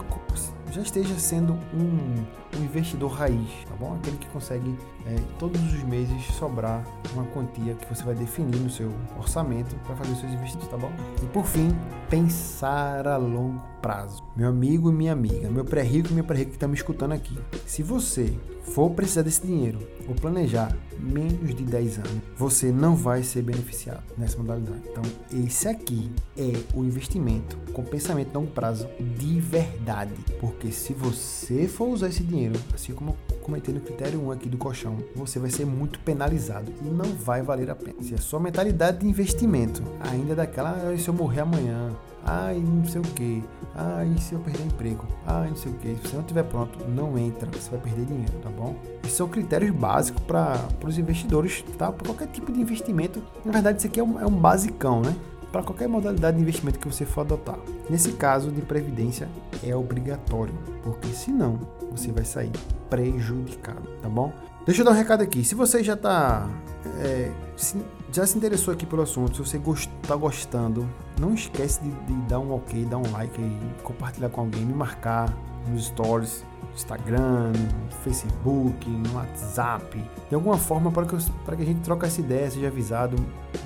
já 0.72 0.82
esteja 0.82 1.18
sendo 1.20 1.54
um, 1.74 2.26
um 2.58 2.64
investidor 2.64 3.12
raiz, 3.12 3.50
tá 3.68 3.76
bom? 3.80 3.96
Aquele 3.96 4.18
que 4.18 4.28
consegue 4.28 4.76
é, 5.06 5.16
todos 5.38 5.62
os 5.62 5.84
meses 5.84 6.24
sobrar 6.38 6.84
uma 7.14 7.26
quantia 7.26 7.74
que 7.74 7.88
você 7.88 8.04
vai 8.04 8.16
definir 8.16 8.60
no 8.60 8.70
seu 8.70 8.92
orçamento 9.18 9.76
para 9.86 9.96
fazer 9.96 10.14
os 10.14 10.20
seus 10.20 10.32
investimentos, 10.34 10.70
tá 10.70 10.78
bom? 10.78 10.92
E 11.22 11.26
por 11.28 11.46
fim, 11.46 11.76
pensar 12.10 13.08
a 13.08 13.18
longo 13.18 13.62
prazo. 13.82 14.24
Meu 14.36 14.50
amigo 14.50 14.90
e 14.90 14.94
minha 14.94 15.14
amiga, 15.14 15.50
meu 15.50 15.64
pré-rico 15.64 16.10
e 16.10 16.12
minha 16.14 16.24
pré-rica 16.24 16.52
que 16.52 16.58
está 16.58 16.68
me 16.68 16.76
escutando 16.76 17.12
aqui. 17.12 17.38
Se 17.66 17.84
você 17.84 18.34
for 18.64 18.90
precisar 18.92 19.22
desse 19.22 19.46
dinheiro 19.46 19.80
ou 20.08 20.16
planejar 20.16 20.76
menos 21.00 21.54
de 21.54 21.64
10 21.64 22.00
anos, 22.00 22.22
você 22.38 22.72
não 22.72 22.96
vai 22.96 23.22
ser 23.24 23.42
beneficiado 23.42 24.04
nessa 24.18 24.38
modalidade. 24.38 24.82
Então, 24.90 25.04
esse 25.32 25.68
aqui 25.68 26.12
é 26.38 26.54
o 26.74 26.84
investimento 26.84 27.58
com 27.74 27.84
pensamento 27.84 28.36
a 28.36 28.40
longo 28.40 28.52
prazo 28.52 28.88
de 29.18 29.40
verdade. 29.40 30.14
Porque 30.40 30.72
se 30.72 30.94
você 30.94 31.68
for 31.68 31.90
usar 31.90 32.10
esse 32.10 32.24
dinheiro, 32.24 32.45
assim 32.74 32.94
como 32.94 33.16
cometendo 33.42 33.78
o 33.78 33.82
critério 33.82 34.22
1 34.28 34.32
aqui 34.32 34.50
do 34.50 34.58
colchão, 34.58 34.98
você 35.16 35.40
vai 35.40 35.50
ser 35.50 35.66
muito 35.66 36.00
penalizado 36.00 36.72
e 36.82 36.86
não 36.86 37.06
vai 37.06 37.42
valer 37.42 37.70
a 37.70 37.76
pena. 37.76 38.02
Se 38.02 38.14
a 38.14 38.18
sua 38.18 38.40
mentalidade 38.40 39.00
de 39.00 39.08
investimento 39.08 39.84
ainda 40.00 40.34
é 40.34 40.36
daquela, 40.36 40.72
ah, 40.72 40.98
se 40.98 41.08
eu 41.08 41.14
morrer 41.14 41.42
amanhã, 41.42 41.92
ai, 42.26 42.58
não 42.58 42.86
sei 42.86 43.02
o 43.02 43.04
que, 43.04 43.44
ai, 43.76 44.16
se 44.20 44.34
eu 44.34 44.40
perder 44.40 44.66
emprego, 44.66 45.06
ai, 45.26 45.50
não 45.50 45.56
sei 45.56 45.72
o 45.72 45.76
que, 45.76 45.96
se 45.96 46.08
você 46.08 46.16
não 46.16 46.22
estiver 46.22 46.44
pronto, 46.44 46.88
não 46.90 47.18
entra, 47.18 47.50
você 47.52 47.70
vai 47.70 47.80
perder 47.80 48.06
dinheiro, 48.06 48.34
tá 48.42 48.50
bom? 48.50 48.76
Esses 49.04 49.16
são 49.16 49.28
critérios 49.28 49.72
básicos 49.72 50.24
para 50.24 50.68
os 50.84 50.98
investidores, 50.98 51.64
tá? 51.78 51.92
Para 51.92 52.08
qualquer 52.08 52.28
tipo 52.28 52.52
de 52.52 52.60
investimento. 52.60 53.22
Na 53.46 53.52
verdade, 53.52 53.78
isso 53.78 53.88
aqui 53.88 54.00
é 54.00 54.04
um, 54.04 54.20
é 54.20 54.26
um 54.26 54.32
basicão, 54.32 55.02
né? 55.02 55.16
Para 55.56 55.64
qualquer 55.64 55.88
modalidade 55.88 56.36
de 56.36 56.44
investimento 56.44 56.78
que 56.78 56.86
você 56.86 57.06
for 57.06 57.22
adotar. 57.22 57.58
Nesse 57.90 58.12
caso 58.12 58.52
de 58.52 58.62
previdência, 58.62 59.30
é 59.64 59.74
obrigatório, 59.74 60.54
porque 60.84 61.08
senão 61.08 61.58
você 61.90 62.12
vai 62.12 62.26
sair 62.26 62.52
prejudicado, 62.90 63.88
tá 64.02 64.10
bom? 64.10 64.34
Deixa 64.66 64.82
eu 64.82 64.86
dar 64.86 64.92
um 64.92 64.96
recado 64.96 65.22
aqui. 65.22 65.46
Se 65.46 65.56
você 65.56 65.82
já 65.82 65.94
está 65.94 66.46
é, 67.00 67.32
já 68.12 68.28
se 68.28 68.38
interessou 68.38 68.74
aqui 68.74 68.86
pelo 68.86 69.02
assunto, 69.02 69.46
se 69.46 69.58
você 69.58 69.72
está 70.02 70.18
gostando, 70.18 70.86
não 71.18 71.34
esquece 71.34 71.80
de, 71.82 71.90
de, 71.90 72.14
dar 72.28 72.40
um 72.40 72.54
ok, 72.54 72.84
dar 72.84 72.98
um 72.98 73.10
like 73.14 73.42
compartilhar 73.82 74.28
com 74.28 74.42
alguém, 74.42 74.66
me 74.66 74.74
marcar 74.74 75.34
nos 75.70 75.86
stories, 75.88 76.44
Instagram, 76.76 77.54
no 77.54 77.92
Facebook, 78.04 78.90
no 78.90 79.16
WhatsApp, 79.16 80.04
de 80.30 80.36
alguma 80.36 80.58
forma 80.58 80.92
para 80.92 81.06
que, 81.06 81.16
para 81.46 81.56
que 81.56 81.64
a 81.64 81.66
gente 81.66 81.80
troque 81.82 82.06
essa 82.06 82.20
ideia, 82.20 82.52
seja 82.52 82.68
avisado, 82.68 83.16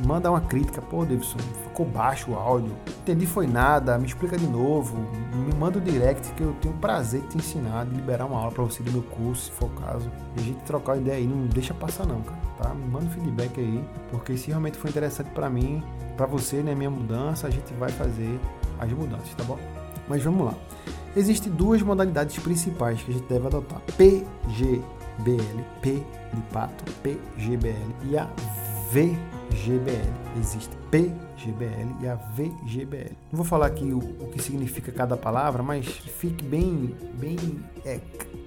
manda 0.06 0.30
uma 0.30 0.42
crítica, 0.42 0.82
pô, 0.82 1.04
Davidson, 1.04 1.40
ficou 1.64 1.86
baixo 1.86 2.32
o 2.32 2.36
áudio, 2.36 2.72
entendi 3.02 3.26
foi 3.26 3.48
nada, 3.48 3.98
me 3.98 4.06
explica 4.06 4.38
de 4.38 4.46
novo, 4.46 4.96
me 5.34 5.54
manda 5.56 5.80
o 5.80 5.82
um 5.82 5.84
direct 5.84 6.32
que 6.34 6.44
eu 6.44 6.54
tenho 6.62 6.74
prazer 6.76 7.22
de 7.22 7.30
te 7.30 7.38
ensinar, 7.38 7.86
de 7.86 7.96
liberar 7.96 8.26
uma 8.26 8.38
aula 8.40 8.52
para 8.52 8.64
você 8.64 8.84
do 8.84 8.92
meu 8.92 9.04
curso, 9.04 9.46
se 9.46 9.52
for 9.52 9.66
o 9.66 9.82
caso, 9.82 10.12
e 10.38 10.42
a 10.42 10.44
gente 10.44 10.60
trocar 10.64 10.98
ideia 10.98 11.18
aí, 11.18 11.28
não 11.28 11.48
deixa 11.48 11.74
passar 11.74 12.06
não, 12.06 12.22
cara, 12.22 12.40
tá? 12.58 12.74
Me 12.74 12.86
manda 12.86 13.06
um 13.06 13.10
feedback 13.10 13.60
aí, 13.60 13.84
porque 14.12 14.38
se 14.38 14.48
realmente 14.48 14.78
for 14.78 14.90
interessante 14.90 15.30
para 15.32 15.50
mim, 15.50 15.84
para 16.16 16.28
você, 16.28 16.58
né, 16.58 16.76
minha 16.76 16.92
mudança, 16.92 17.48
a 17.48 17.50
gente 17.50 17.74
vai 17.74 17.90
fazer 17.90 18.40
as 18.80 18.92
mudanças, 18.92 19.34
tá 19.36 19.44
bom? 19.44 19.58
Mas 20.10 20.24
vamos 20.24 20.48
lá. 20.48 20.56
Existem 21.16 21.52
duas 21.52 21.82
modalidades 21.82 22.38
principais 22.40 23.02
que 23.02 23.12
a 23.12 23.14
gente 23.14 23.28
deve 23.28 23.48
adotar: 23.48 23.82
PGBL, 23.96 24.84
P 25.82 26.04
de 26.34 26.42
pato, 26.52 26.84
PGBL 27.04 27.96
e 28.10 28.18
a 28.18 28.28
VGBL. 28.92 30.14
Existe 30.40 30.76
PGBL 30.90 31.96
e 32.02 32.08
a 32.08 32.16
VGBL. 32.16 33.16
Não 33.32 33.38
vou 33.38 33.46
falar 33.46 33.68
aqui 33.68 33.86
o, 33.92 34.00
o 34.00 34.30
que 34.32 34.42
significa 34.42 34.92
cada 34.92 35.16
palavra, 35.16 35.62
mas 35.62 35.88
que 35.88 36.10
fique 36.10 36.44
bem, 36.44 36.96
bem 37.20 37.38
é, 37.86 38.00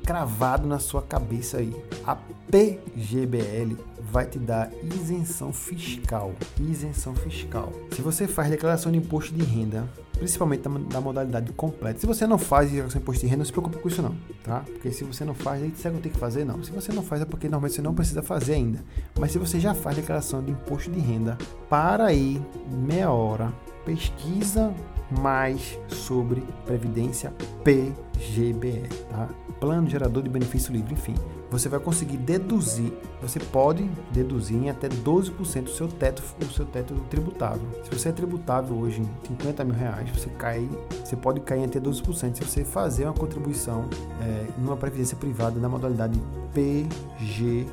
cravado 0.04 0.66
na 0.66 0.78
sua 0.78 1.02
cabeça 1.02 1.58
aí. 1.58 1.74
A 2.04 2.16
PGBL 2.50 3.76
vai 4.00 4.26
te 4.26 4.38
dar 4.38 4.70
isenção 4.82 5.52
fiscal. 5.52 6.34
Isenção 6.60 7.14
fiscal. 7.14 7.72
Se 7.92 8.02
você 8.02 8.26
faz 8.26 8.50
declaração 8.50 8.90
de 8.92 8.98
imposto 8.98 9.34
de 9.34 9.44
renda, 9.44 9.88
principalmente 10.22 10.62
da, 10.62 11.00
modalidade 11.00 11.52
completa. 11.52 11.98
Se 11.98 12.06
você 12.06 12.28
não 12.28 12.38
faz 12.38 12.70
declaração 12.70 13.00
de 13.00 13.04
imposto 13.04 13.22
de 13.22 13.26
renda, 13.26 13.38
não 13.38 13.44
se 13.44 13.50
preocupe 13.50 13.78
com 13.78 13.88
isso 13.88 14.00
não, 14.00 14.14
tá? 14.44 14.60
Porque 14.60 14.92
se 14.92 15.02
você 15.02 15.24
não 15.24 15.34
faz, 15.34 15.60
aí 15.60 15.70
você 15.70 15.90
não 15.90 16.00
tem 16.00 16.12
que 16.12 16.18
fazer, 16.18 16.44
não. 16.44 16.62
Se 16.62 16.70
você 16.70 16.92
não 16.92 17.02
faz 17.02 17.22
é 17.22 17.24
porque 17.24 17.48
normalmente 17.48 17.74
você 17.74 17.82
não 17.82 17.92
precisa 17.92 18.22
fazer 18.22 18.54
ainda. 18.54 18.78
Mas 19.18 19.32
se 19.32 19.38
você 19.38 19.58
já 19.58 19.74
faz 19.74 19.96
declaração 19.96 20.40
de 20.40 20.52
imposto 20.52 20.92
de 20.92 21.00
renda, 21.00 21.36
para 21.68 22.06
aí 22.06 22.40
meia 22.70 23.10
hora, 23.10 23.52
pesquisa 23.84 24.72
mais 25.20 25.78
sobre 25.88 26.42
previdência 26.64 27.32
PGBL, 27.64 28.88
tá? 29.10 29.28
Plano 29.60 29.88
gerador 29.88 30.22
de 30.22 30.28
benefício 30.28 30.72
livre, 30.72 30.94
enfim 30.94 31.14
você 31.52 31.68
vai 31.68 31.78
conseguir 31.78 32.16
deduzir, 32.16 32.90
você 33.20 33.38
pode 33.38 33.84
deduzir 34.10 34.56
em 34.56 34.70
até 34.70 34.88
12% 34.88 35.66
o 35.66 35.68
seu 35.68 35.86
teto, 35.86 36.22
o 36.40 36.50
seu 36.50 36.64
teto 36.64 36.94
tributável. 37.10 37.60
Se 37.84 37.90
você 37.90 38.08
é 38.08 38.12
tributável 38.12 38.74
hoje 38.74 39.02
em 39.02 39.08
50 39.28 39.62
mil 39.62 39.74
reais, 39.74 40.08
você 40.08 40.30
cai, 40.30 40.66
você 41.04 41.14
pode 41.14 41.40
cair 41.40 41.60
em 41.60 41.64
até 41.66 41.78
12% 41.78 42.36
se 42.36 42.42
você 42.42 42.64
fazer 42.64 43.04
uma 43.04 43.12
contribuição 43.12 43.84
é, 44.22 44.46
numa 44.56 44.78
previdência 44.78 45.14
privada 45.14 45.60
na 45.60 45.68
modalidade 45.68 46.18
PGBL, 46.54 47.66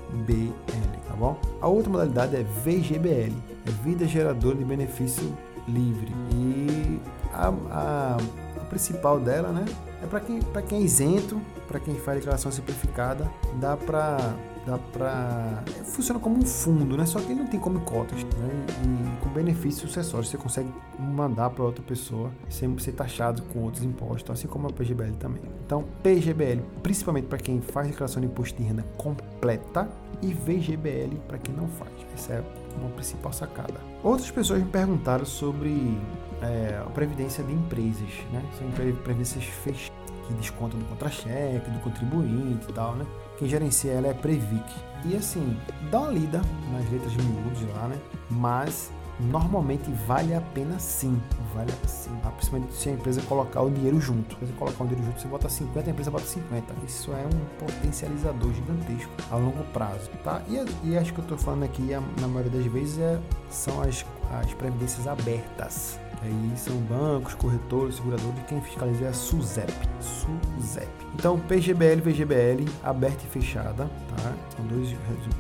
tá 1.08 1.16
bom? 1.18 1.40
A 1.62 1.68
outra 1.70 1.90
modalidade 1.90 2.36
é 2.36 2.44
VGBL, 2.44 3.34
é 3.66 3.72
Vida 3.82 4.06
Geradora 4.06 4.58
de 4.58 4.66
Benefício 4.66 5.32
Livre. 5.70 6.14
E 6.34 7.00
a, 7.34 7.48
a, 7.72 8.18
a 8.62 8.66
principal 8.66 9.20
dela, 9.20 9.50
né, 9.50 9.66
é 10.02 10.08
para 10.08 10.20
quem, 10.20 10.40
quem 10.68 10.80
é 10.80 10.82
isento 10.82 11.40
para 11.70 11.80
quem 11.80 11.94
faz 11.96 12.18
declaração 12.18 12.52
simplificada, 12.52 13.32
dá 13.62 13.78
para 13.78 14.18
dá 14.66 14.78
para 14.92 15.64
funciona 15.84 16.20
como 16.20 16.38
um 16.38 16.46
fundo, 16.46 16.98
né? 16.98 17.06
Só 17.06 17.20
que 17.20 17.32
ele 17.32 17.42
não 17.42 17.48
tem 17.48 17.60
como 17.60 17.80
cotas, 17.82 18.24
né? 18.24 18.66
E 18.84 18.99
com 19.40 19.46
benefícios 19.46 19.82
sucessórios 19.82 20.30
você 20.30 20.38
consegue 20.38 20.70
mandar 21.00 21.50
para 21.50 21.64
outra 21.64 21.84
pessoa 21.84 22.30
sem 22.50 22.78
ser 22.78 22.92
taxado 22.92 23.42
com 23.44 23.64
outros 23.64 23.84
impostos, 23.84 24.30
assim 24.32 24.48
como 24.48 24.68
a 24.68 24.72
PGBL 24.72 25.14
também. 25.14 25.42
Então, 25.66 25.86
PGBL, 26.04 26.62
principalmente 26.84 27.28
para 27.28 27.38
quem 27.38 27.62
faz 27.62 27.88
declaração 27.88 28.22
de 28.22 28.28
imposto 28.28 28.58
de 28.62 28.68
renda 28.68 28.84
completa 28.98 29.90
e 30.22 30.34
VGBL 30.34 31.16
para 31.28 31.38
quem 31.38 31.56
não 31.56 31.68
faz. 31.68 31.92
Essa 32.14 32.34
é 32.34 32.44
uma 32.78 32.90
principal 32.90 33.32
sacada. 33.32 33.80
Outras 34.04 34.30
pessoas 34.30 34.62
me 34.62 34.70
perguntaram 34.70 35.26
sobre 35.26 35.98
é, 36.42 36.82
a 36.86 36.90
previdência 36.90 37.44
de 37.44 37.54
empresas, 37.54 38.12
né? 38.32 38.44
São 38.58 38.70
previdências 38.72 39.44
fechadas 39.46 40.00
que 40.28 40.34
desconta 40.36 40.78
do 40.78 40.86
contra-cheque, 40.86 41.70
do 41.70 41.80
contribuinte 41.80 42.66
e 42.70 42.74
tal, 42.74 42.96
né? 42.96 43.06
Quem 43.38 43.48
gerencia 43.48 43.92
ela 43.92 44.08
é 44.08 44.14
Previc. 44.14 44.70
E 45.06 45.16
assim, 45.16 45.58
dá 45.90 46.02
uma 46.02 46.12
lida 46.12 46.42
nas 46.72 46.90
letras 46.92 47.14
miúdas 47.16 47.76
lá, 47.76 47.88
né? 47.88 47.98
Mas 48.30 48.92
normalmente 49.20 49.92
vale 50.08 50.34
a 50.34 50.42
pena 50.42 50.80
sim. 50.80 51.22
Vale 51.54 51.72
a 51.72 51.76
pena 51.76 51.88
sim. 51.88 52.16
Tá? 52.22 52.30
Principalmente 52.32 52.74
se 52.74 52.90
a 52.90 52.92
empresa 52.94 53.22
colocar 53.24 53.62
o 53.62 53.70
dinheiro 53.70 54.00
junto. 54.00 54.36
Se 54.36 54.46
você 54.46 54.54
colocar 54.54 54.84
o 54.84 54.88
dinheiro 54.88 55.06
junto, 55.08 55.22
você 55.22 55.28
bota 55.28 55.50
50, 55.50 55.90
a 55.90 55.92
empresa 55.92 56.12
bota 56.12 56.26
50. 56.26 56.74
Isso 56.86 57.12
é 57.12 57.26
um 57.26 57.66
potencializador 57.66 58.54
gigantesco 58.54 59.12
a 59.32 59.36
longo 59.36 59.64
prazo. 59.66 60.10
Tá? 60.24 60.42
E, 60.48 60.90
e 60.90 60.98
acho 60.98 61.14
que 61.14 61.20
eu 61.20 61.24
estou 61.24 61.38
falando 61.38 61.64
aqui, 61.64 61.82
na 62.20 62.28
maioria 62.28 62.52
das 62.52 62.66
vezes, 62.72 63.00
é, 63.00 63.20
são 63.50 63.82
as, 63.82 64.06
as 64.32 64.54
previdências 64.54 65.08
abertas. 65.08 66.00
Aí 66.22 66.54
são 66.58 66.76
bancos, 66.82 67.34
corretores, 67.34 67.96
seguradores, 67.96 68.44
quem 68.48 68.62
fiscaliza 68.62 69.06
é 69.06 69.08
a 69.08 69.14
SUSEP. 69.14 69.72
SUSEP. 70.02 70.88
Então, 71.16 71.40
PGBL, 71.40 72.02
VGBL, 72.02 72.66
aberta 72.84 73.24
e 73.24 73.28
fechada, 73.28 73.90
tá? 74.16 74.34
São 74.56 74.66
dois, 74.68 74.96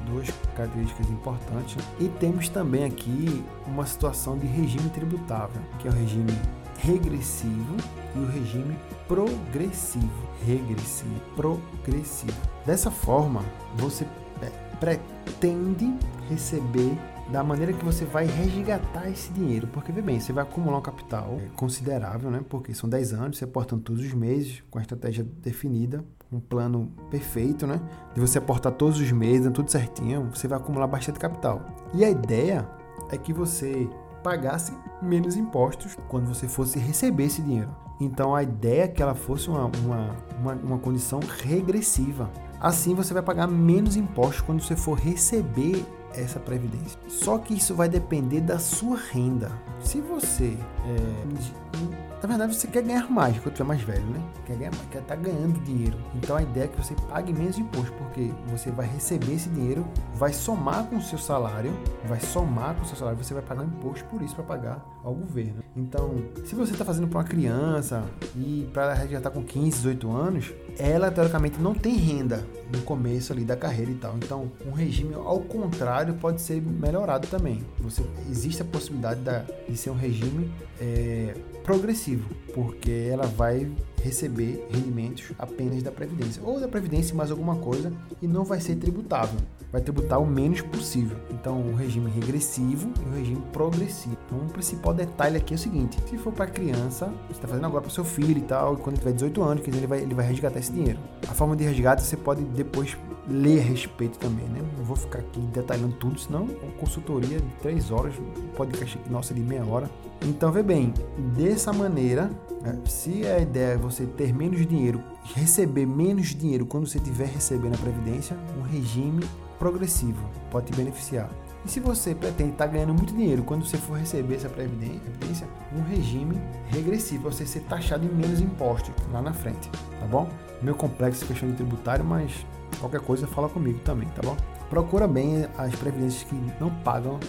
duas 0.05 0.29
características 0.55 1.09
importantes. 1.09 1.77
E 1.99 2.07
temos 2.19 2.47
também 2.49 2.85
aqui 2.85 3.43
uma 3.67 3.85
situação 3.85 4.37
de 4.37 4.47
regime 4.47 4.89
tributável, 4.89 5.61
que 5.79 5.87
é 5.87 5.91
o 5.91 5.93
regime 5.93 6.31
regressivo 6.77 7.75
e 8.15 8.19
o 8.19 8.25
regime 8.25 8.77
progressivo. 9.07 10.29
Regressivo, 10.45 11.19
progressivo. 11.35 12.37
Dessa 12.65 12.89
forma, 12.89 13.43
você 13.75 14.05
é, 14.41 14.49
pretende 14.79 15.93
receber 16.29 16.97
da 17.31 17.43
maneira 17.43 17.73
que 17.73 17.85
você 17.85 18.05
vai 18.05 18.25
resgatar 18.25 19.09
esse 19.09 19.31
dinheiro. 19.31 19.67
Porque, 19.67 19.91
vê 19.91 20.01
bem, 20.01 20.19
você 20.19 20.33
vai 20.33 20.43
acumular 20.43 20.77
um 20.77 20.81
capital 20.81 21.39
considerável, 21.55 22.31
né? 22.31 22.43
Porque 22.47 22.73
são 22.73 22.89
10 22.89 23.13
anos, 23.13 23.37
você 23.37 23.43
aportando 23.43 23.83
todos 23.83 24.03
os 24.03 24.13
meses, 24.13 24.63
com 24.69 24.79
a 24.79 24.81
estratégia 24.81 25.23
definida, 25.23 26.03
um 26.31 26.39
plano 26.39 26.91
perfeito, 27.09 27.65
né? 27.67 27.79
De 28.13 28.19
você 28.19 28.37
aportar 28.37 28.71
todos 28.73 28.99
os 28.99 29.11
meses, 29.11 29.51
tudo 29.53 29.69
certinho, 29.69 30.29
você 30.33 30.47
vai 30.47 30.57
acumular 30.57 30.87
bastante 30.87 31.19
capital. 31.19 31.61
E 31.93 32.03
a 32.03 32.09
ideia 32.09 32.67
é 33.11 33.17
que 33.17 33.33
você 33.33 33.87
pagasse 34.23 34.73
menos 35.01 35.35
impostos 35.35 35.97
quando 36.07 36.27
você 36.27 36.47
fosse 36.47 36.77
receber 36.77 37.25
esse 37.25 37.41
dinheiro. 37.41 37.69
Então 37.99 38.33
a 38.33 38.43
ideia 38.43 38.83
é 38.83 38.87
que 38.87 39.01
ela 39.01 39.15
fosse 39.15 39.49
uma, 39.49 39.65
uma, 39.65 40.15
uma, 40.39 40.53
uma 40.53 40.77
condição 40.79 41.19
regressiva. 41.43 42.29
Assim 42.59 42.93
você 42.93 43.13
vai 43.13 43.23
pagar 43.23 43.47
menos 43.47 43.95
impostos 43.95 44.41
quando 44.41 44.61
você 44.61 44.75
for 44.75 44.97
receber 44.97 45.85
essa 46.13 46.39
previdência. 46.39 46.99
Só 47.07 47.37
que 47.37 47.53
isso 47.53 47.75
vai 47.75 47.89
depender 47.89 48.41
da 48.41 48.59
sua 48.59 48.97
renda. 48.97 49.51
Se 49.79 50.01
você 50.01 50.57
é, 50.85 51.99
na 52.21 52.27
verdade, 52.27 52.53
você 52.53 52.67
quer 52.67 52.83
ganhar 52.83 53.09
mais 53.09 53.39
quando 53.39 53.55
você 53.55 53.61
é 53.61 53.65
mais 53.65 53.81
velho, 53.81 54.05
né? 54.07 54.21
Quer 54.45 54.57
ganhar 54.57 54.71
mais, 54.71 54.87
quer 54.89 54.99
estar 54.99 55.15
tá 55.15 55.21
ganhando 55.21 55.57
dinheiro. 55.63 55.97
Então 56.15 56.35
a 56.35 56.41
ideia 56.41 56.65
é 56.65 56.67
que 56.67 56.75
você 56.75 56.93
pague 57.07 57.31
menos 57.31 57.57
imposto, 57.57 57.93
porque 57.93 58.33
você 58.47 58.69
vai 58.71 58.85
receber 58.87 59.33
esse 59.33 59.47
dinheiro, 59.49 59.87
vai 60.15 60.33
somar 60.33 60.83
com 60.85 60.97
o 60.97 61.01
seu 61.01 61.17
salário, 61.17 61.71
vai 62.05 62.19
somar 62.19 62.75
com 62.75 62.81
o 62.81 62.85
seu 62.85 62.97
salário, 62.97 63.23
você 63.23 63.33
vai 63.33 63.43
pagar 63.43 63.63
imposto 63.63 64.03
por 64.05 64.21
isso 64.21 64.35
para 64.35 64.43
pagar 64.43 64.85
ao 65.03 65.13
governo. 65.13 65.63
Então, 65.75 66.23
se 66.45 66.55
você 66.55 66.73
está 66.73 66.83
fazendo 66.83 67.07
para 67.07 67.19
uma 67.19 67.23
criança 67.23 68.03
e 68.35 68.67
para 68.73 68.83
ela 68.83 69.07
já 69.07 69.17
está 69.17 69.29
com 69.29 69.43
15, 69.43 69.77
18 69.77 70.11
anos, 70.11 70.53
ela 70.77 71.09
teoricamente 71.11 71.59
não 71.59 71.73
tem 71.73 71.95
renda 71.95 72.45
no 72.71 72.81
começo 72.81 73.31
ali 73.31 73.43
da 73.43 73.55
carreira 73.55 73.91
e 73.91 73.95
tal. 73.95 74.15
Então, 74.17 74.51
um 74.65 74.71
regime 74.71 75.13
ao 75.13 75.39
contrário 75.39 76.13
pode 76.15 76.41
ser 76.41 76.61
melhorado 76.61 77.27
também. 77.27 77.63
Você 77.79 78.03
existe 78.29 78.61
a 78.61 78.65
possibilidade 78.65 79.21
da, 79.21 79.45
de 79.67 79.77
ser 79.77 79.89
um 79.89 79.95
regime 79.95 80.51
é, 80.79 81.33
progressivo, 81.63 82.29
porque 82.53 83.07
ela 83.11 83.25
vai 83.25 83.69
receber 84.03 84.65
rendimentos 84.69 85.31
apenas 85.37 85.83
da 85.83 85.91
previdência 85.91 86.41
ou 86.43 86.59
da 86.59 86.67
previdência 86.67 87.15
mais 87.15 87.31
alguma 87.31 87.55
coisa 87.55 87.91
e 88.21 88.27
não 88.27 88.43
vai 88.43 88.59
ser 88.59 88.75
tributável. 88.75 89.39
Vai 89.71 89.81
tributar 89.81 90.19
o 90.19 90.25
menos 90.25 90.61
possível. 90.61 91.17
Então, 91.29 91.61
o 91.61 91.75
regime 91.75 92.09
regressivo 92.09 92.91
e 93.05 93.09
o 93.09 93.15
regime 93.15 93.41
progressivo. 93.53 94.17
Então, 94.25 94.39
o 94.39 94.49
principal 94.49 94.93
detalhe 94.93 95.37
aqui 95.37 95.53
é 95.53 95.55
o 95.55 95.59
seguinte: 95.59 95.97
se 96.09 96.17
for 96.17 96.33
para 96.33 96.47
criança, 96.47 97.05
você 97.27 97.33
está 97.33 97.47
fazendo 97.47 97.65
agora 97.65 97.81
para 97.83 97.91
seu 97.91 98.03
filho 98.03 98.39
e 98.39 98.41
tal, 98.41 98.73
e 98.73 98.77
quando 98.77 98.95
ele 98.95 98.99
tiver 98.99 99.13
18 99.13 99.43
anos, 99.43 99.63
quer 99.63 99.69
dizer, 99.69 99.81
ele 99.81 99.87
vai, 99.87 100.01
ele 100.01 100.13
vai 100.15 100.25
resgatar 100.25 100.59
esse 100.59 100.71
dinheiro. 100.71 100.97
A 101.27 101.33
forma 101.33 101.55
de 101.55 101.63
resgate 101.63 102.01
você 102.01 102.17
pode 102.17 102.41
depois 102.43 102.97
ler 103.29 103.59
a 103.59 103.63
respeito 103.63 104.17
também, 104.17 104.45
né? 104.47 104.61
Não 104.77 104.83
vou 104.83 104.95
ficar 104.95 105.19
aqui 105.19 105.39
detalhando 105.53 105.93
tudo, 105.95 106.19
senão 106.19 106.43
uma 106.43 106.71
consultoria 106.79 107.39
de 107.39 107.49
3 107.61 107.91
horas, 107.91 108.13
podcast 108.55 108.99
nossa 109.09 109.33
de 109.33 109.41
meia 109.41 109.65
hora. 109.65 109.89
Então, 110.21 110.51
vê 110.51 110.63
bem, 110.63 110.93
dessa 111.35 111.71
maneira, 111.71 112.29
né, 112.61 112.77
se 112.85 113.25
a 113.25 113.39
ideia 113.39 113.73
é 113.73 113.77
você 113.77 114.05
ter 114.05 114.33
menos 114.33 114.65
dinheiro, 114.65 115.01
receber 115.35 115.85
menos 115.85 116.27
dinheiro 116.35 116.65
quando 116.65 116.87
você 116.87 116.97
estiver 116.97 117.27
recebendo 117.27 117.75
a 117.75 117.77
previdência, 117.77 118.37
um 118.57 118.61
regime 118.61 119.23
progressivo 119.57 120.29
pode 120.49 120.67
te 120.67 120.75
beneficiar. 120.75 121.29
E 121.65 121.69
se 121.69 121.81
você 121.81 122.15
pretende 122.15 122.51
estar 122.51 122.67
ganhando 122.67 122.93
muito 122.93 123.13
dinheiro 123.13 123.43
quando 123.43 123.65
você 123.65 123.75
for 123.75 123.97
receber 123.97 124.35
essa 124.35 124.47
previdência, 124.47 125.47
um 125.77 125.81
regime 125.83 126.39
regressivo, 126.67 127.29
você 127.29 127.45
ser 127.45 127.61
taxado 127.61 128.05
em 128.05 128.09
menos 128.09 128.39
impostos 128.39 128.93
lá 129.11 129.21
na 129.21 129.33
frente, 129.33 129.69
tá 129.69 130.05
bom? 130.09 130.29
Meu 130.61 130.73
complexo 130.73 131.25
questão 131.25 131.49
de 131.49 131.55
tributário, 131.55 132.05
mas 132.05 132.45
qualquer 132.79 133.01
coisa 133.01 133.27
fala 133.27 133.49
comigo 133.49 133.79
também, 133.79 134.07
tá 134.09 134.21
bom? 134.21 134.35
procura 134.69 135.07
bem 135.07 135.47
as 135.57 135.75
previdências 135.75 136.23
que 136.23 136.35
não 136.59 136.69
pagam, 136.69 137.19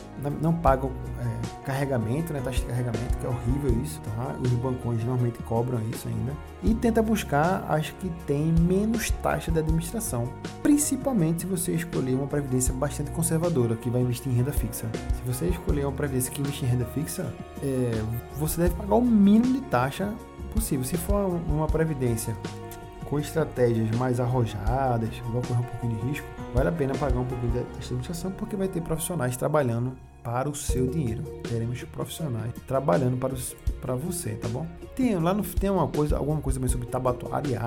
não 0.41 0.53
pagam 0.53 0.91
é, 1.19 1.65
carregamento, 1.65 2.33
né, 2.33 2.41
taxa 2.45 2.61
de 2.61 2.67
carregamento, 2.67 3.17
que 3.19 3.27
é 3.27 3.29
horrível 3.29 3.83
isso, 3.83 4.01
tá? 4.01 4.37
Os 4.41 4.51
bancões 4.51 5.03
normalmente 5.05 5.43
cobram 5.43 5.81
isso 5.91 6.07
ainda. 6.07 6.33
E 6.63 6.75
tenta 6.75 7.03
buscar 7.03 7.65
as 7.69 7.91
que 7.91 8.11
têm 8.27 8.53
menos 8.53 9.11
taxa 9.23 9.51
de 9.51 9.59
administração, 9.59 10.29
principalmente 10.63 11.41
se 11.41 11.47
você 11.47 11.73
escolher 11.73 12.15
uma 12.15 12.27
previdência 12.27 12.75
bastante 12.75 13.11
conservadora, 13.11 13.75
que 13.75 13.89
vai 13.89 14.03
investir 14.03 14.31
em 14.31 14.37
renda 14.37 14.53
fixa. 14.53 14.87
Se 14.93 15.23
você 15.27 15.47
escolher 15.47 15.87
uma 15.87 15.93
previdência 15.93 16.31
que 16.31 16.43
investe 16.43 16.65
em 16.65 16.69
renda 16.69 16.85
fixa, 16.85 17.33
é, 17.63 18.03
você 18.37 18.63
deve 18.63 18.75
pagar 18.75 18.97
o 18.97 19.03
mínimo 19.03 19.55
de 19.55 19.63
taxa 19.63 20.13
possível. 20.53 20.85
Se 20.85 20.97
for 20.97 21.41
uma 21.49 21.67
previdência 21.67 22.37
com 23.11 23.19
estratégias 23.19 23.91
mais 23.97 24.21
arrojadas, 24.21 25.11
vai 25.19 25.43
correr 25.43 25.61
um 25.61 25.65
pouquinho 25.65 25.97
de 25.97 26.07
risco, 26.07 26.27
vale 26.55 26.69
a 26.69 26.73
pena 26.73 26.95
pagar 26.95 27.19
um 27.19 27.27
pouquinho 27.27 27.53
de 27.53 27.59
administração 27.59 28.31
porque 28.31 28.55
vai 28.55 28.69
ter 28.69 28.81
profissionais 28.81 29.37
trabalhando 29.37 29.93
para 30.23 30.49
o 30.49 30.55
seu 30.55 30.87
dinheiro. 30.87 31.23
Teremos 31.49 31.83
profissionais 31.85 32.53
trabalhando 32.69 33.17
para, 33.17 33.35
os, 33.35 33.57
para 33.81 33.95
você, 33.95 34.31
tá 34.35 34.49
bom? 34.49 34.67
Tem 34.95 35.17
lá 35.17 35.33
no 35.33 35.43
tem 35.43 35.71
uma 35.71 35.89
coisa, 35.89 36.17
alguma 36.17 36.41
coisa 36.41 36.59
também 36.59 36.71
sobre 36.71 36.87
tabatuária, 36.87 37.59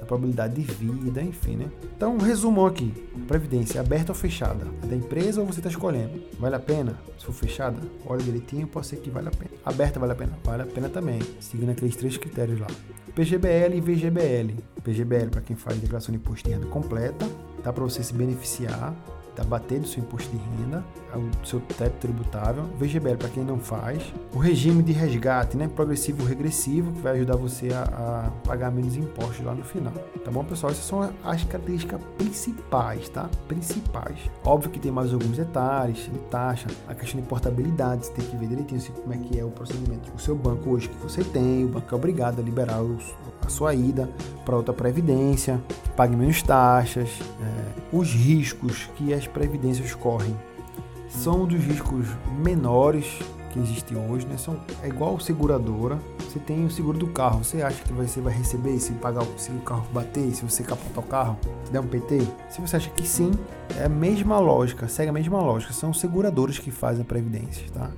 a 0.00 0.04
probabilidade 0.04 0.54
de 0.54 0.62
vida, 0.62 1.22
enfim, 1.22 1.56
né? 1.56 1.70
Então, 1.96 2.16
um 2.16 2.66
aqui. 2.66 2.92
Previdência 3.26 3.80
aberta 3.80 4.12
ou 4.12 4.16
fechada? 4.16 4.66
É 4.84 4.86
da 4.86 4.94
empresa 4.94 5.40
ou 5.40 5.46
você 5.46 5.60
está 5.60 5.70
escolhendo? 5.70 6.22
Vale 6.38 6.54
a 6.54 6.60
pena? 6.60 6.94
Se 7.18 7.24
for 7.24 7.32
fechada, 7.32 7.78
olha 8.06 8.22
direitinho, 8.22 8.66
pode 8.66 8.86
ser 8.86 8.96
que 8.96 9.10
vale 9.10 9.28
a 9.28 9.32
pena. 9.32 9.50
Aberta 9.64 9.98
vale 9.98 10.12
a 10.12 10.16
pena? 10.16 10.38
Vale 10.44 10.62
a 10.62 10.66
pena 10.66 10.88
também, 10.88 11.20
seguindo 11.40 11.70
aqueles 11.70 11.96
três 11.96 12.16
critérios 12.18 12.60
lá. 12.60 12.66
PGBL 13.14 13.74
e 13.74 13.80
VGBL. 13.80 14.75
PGBL 14.86 15.30
para 15.30 15.40
quem 15.40 15.56
faz 15.56 15.76
declaração 15.78 16.12
de 16.12 16.18
imposto 16.18 16.48
de 16.48 16.54
renda 16.54 16.66
completa, 16.66 17.28
dá 17.64 17.72
para 17.72 17.82
você 17.82 18.04
se 18.04 18.14
beneficiar 18.14 18.94
tá 19.36 19.44
batendo 19.44 19.86
seu 19.86 20.02
imposto 20.02 20.30
de 20.30 20.38
renda, 20.38 20.82
é 21.14 21.18
o 21.18 21.46
seu 21.46 21.60
teto 21.60 21.98
tributável, 22.00 22.64
VGBL 22.78 23.16
para 23.16 23.28
quem 23.28 23.44
não 23.44 23.58
faz, 23.58 24.02
o 24.34 24.38
regime 24.38 24.82
de 24.82 24.92
resgate, 24.92 25.56
né, 25.56 25.68
progressivo 25.68 26.24
regressivo, 26.24 26.90
que 26.92 27.00
vai 27.00 27.12
ajudar 27.12 27.36
você 27.36 27.68
a, 27.72 27.82
a, 27.82 28.30
pagar 28.46 28.70
menos 28.70 28.96
impostos 28.96 29.44
lá 29.44 29.54
no 29.54 29.62
final. 29.62 29.92
Tá 30.24 30.30
bom, 30.30 30.42
pessoal? 30.44 30.72
Essas 30.72 30.84
são 30.84 31.02
as 31.02 31.44
características 31.44 32.00
principais, 32.16 33.08
tá? 33.08 33.28
Principais. 33.46 34.18
Óbvio 34.44 34.70
que 34.70 34.80
tem 34.80 34.90
mais 34.90 35.12
alguns 35.12 35.36
detalhes 35.36 35.98
de 35.98 36.18
taxa, 36.30 36.66
a 36.88 36.94
questão 36.94 37.20
de 37.20 37.26
portabilidade, 37.26 38.06
você 38.06 38.12
tem 38.12 38.24
que 38.24 38.36
ver 38.36 38.48
direitinho 38.48 38.80
como 39.02 39.12
é 39.12 39.18
que 39.18 39.38
é 39.38 39.44
o 39.44 39.50
procedimento. 39.50 40.12
O 40.14 40.18
seu 40.18 40.34
banco 40.34 40.70
hoje 40.70 40.88
que 40.88 40.96
você 40.96 41.22
tem, 41.22 41.64
o 41.64 41.68
banco 41.68 41.94
é 41.94 41.96
obrigado 41.96 42.40
a 42.40 42.42
liberar 42.42 42.80
os, 42.82 43.14
a 43.44 43.48
sua 43.48 43.74
ida 43.74 44.08
para 44.44 44.56
outra 44.56 44.72
previdência, 44.72 45.60
pague 45.96 46.14
menos 46.14 46.42
taxas, 46.42 47.08
é, 47.40 47.96
os 47.96 48.12
riscos 48.12 48.88
que 48.96 49.12
as 49.12 49.25
previdências 49.26 49.94
correm 49.94 50.36
são 51.08 51.46
dos 51.46 51.60
riscos 51.60 52.06
menores 52.38 53.18
que 53.50 53.58
existem 53.58 53.96
hoje, 53.96 54.26
né? 54.26 54.36
São, 54.36 54.56
é 54.82 54.88
igual 54.88 55.18
seguradora. 55.20 55.98
Você 56.18 56.38
tem 56.38 56.64
o 56.64 56.70
seguro 56.70 56.98
do 56.98 57.06
carro, 57.06 57.42
você 57.42 57.62
acha 57.62 57.82
que 57.82 57.92
você 57.92 58.20
vai 58.20 58.34
receber 58.34 58.78
se 58.78 58.92
pagar 58.94 59.24
se 59.36 59.50
o 59.50 59.60
carro 59.60 59.86
bater, 59.92 60.34
se 60.34 60.44
você 60.44 60.62
capotar 60.62 61.02
o 61.02 61.06
carro, 61.06 61.38
se 61.64 61.72
der 61.72 61.80
um 61.80 61.86
PT? 61.86 62.20
Se 62.50 62.60
você 62.60 62.76
acha 62.76 62.90
que 62.90 63.06
sim, 63.06 63.30
é 63.78 63.84
a 63.84 63.88
mesma 63.88 64.38
lógica, 64.38 64.88
segue 64.88 65.08
a 65.08 65.12
mesma 65.12 65.40
lógica. 65.40 65.72
São 65.72 65.94
seguradoras 65.94 66.58
que 66.58 66.70
fazem 66.70 67.02
a 67.02 67.04
previdência, 67.04 67.66
tá? 67.72 67.90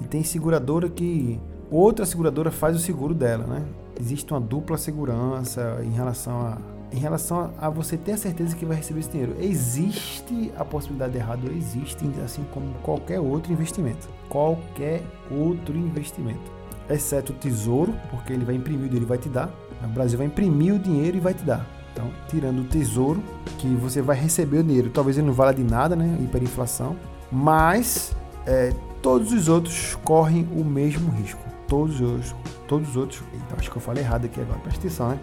E 0.00 0.04
tem 0.04 0.24
seguradora 0.24 0.88
que 0.88 1.38
outra 1.70 2.04
seguradora 2.04 2.50
faz 2.50 2.74
o 2.74 2.80
seguro 2.80 3.14
dela, 3.14 3.46
né? 3.46 3.64
existe 4.02 4.32
uma 4.32 4.40
dupla 4.40 4.76
segurança 4.76 5.80
em 5.84 5.90
relação 5.90 6.40
a 6.40 6.58
em 6.92 6.98
relação 6.98 7.52
a, 7.58 7.70
você 7.70 7.96
ter 7.96 8.12
a 8.12 8.16
certeza 8.16 8.54
que 8.54 8.64
vai 8.64 8.76
receber 8.76 9.00
esse 9.00 9.10
dinheiro. 9.10 9.36
Existe 9.40 10.52
a 10.56 10.64
possibilidade 10.64 11.12
de 11.12 11.18
errado, 11.18 11.50
existe, 11.50 12.04
assim 12.24 12.44
como 12.52 12.72
qualquer 12.82 13.20
outro 13.20 13.52
investimento. 13.52 14.08
Qualquer 14.28 15.02
outro 15.30 15.76
investimento. 15.76 16.50
Exceto 16.88 17.32
o 17.32 17.36
tesouro, 17.36 17.94
porque 18.10 18.32
ele 18.32 18.44
vai 18.44 18.54
imprimir 18.54 18.84
o 18.84 18.88
dinheiro 18.88 19.06
e 19.06 19.08
vai 19.08 19.18
te 19.18 19.28
dar. 19.28 19.50
O 19.82 19.88
Brasil 19.88 20.18
vai 20.18 20.26
imprimir 20.26 20.74
o 20.74 20.78
dinheiro 20.78 21.16
e 21.16 21.20
vai 21.20 21.34
te 21.34 21.42
dar. 21.42 21.66
Então, 21.92 22.10
tirando 22.28 22.60
o 22.60 22.64
tesouro, 22.64 23.22
que 23.58 23.68
você 23.68 24.00
vai 24.00 24.16
receber 24.16 24.58
o 24.58 24.62
dinheiro, 24.62 24.90
talvez 24.90 25.18
ele 25.18 25.26
não 25.26 25.34
valha 25.34 25.54
de 25.54 25.62
nada, 25.62 25.94
né? 25.94 26.18
Hiperinflação. 26.20 26.96
Mas 27.30 28.14
é, 28.46 28.72
todos 29.00 29.32
os 29.32 29.48
outros 29.48 29.96
correm 30.04 30.48
o 30.54 30.64
mesmo 30.64 31.10
risco. 31.10 31.40
Todos 31.66 32.00
os 32.00 32.34
todos 32.72 32.88
os 32.88 32.96
outros, 32.96 33.22
então 33.34 33.58
acho 33.58 33.70
que 33.70 33.76
eu 33.76 33.82
falei 33.82 34.02
errado 34.02 34.24
aqui 34.24 34.40
agora, 34.40 34.58
presta 34.60 34.80
atenção, 34.80 35.08
né? 35.10 35.18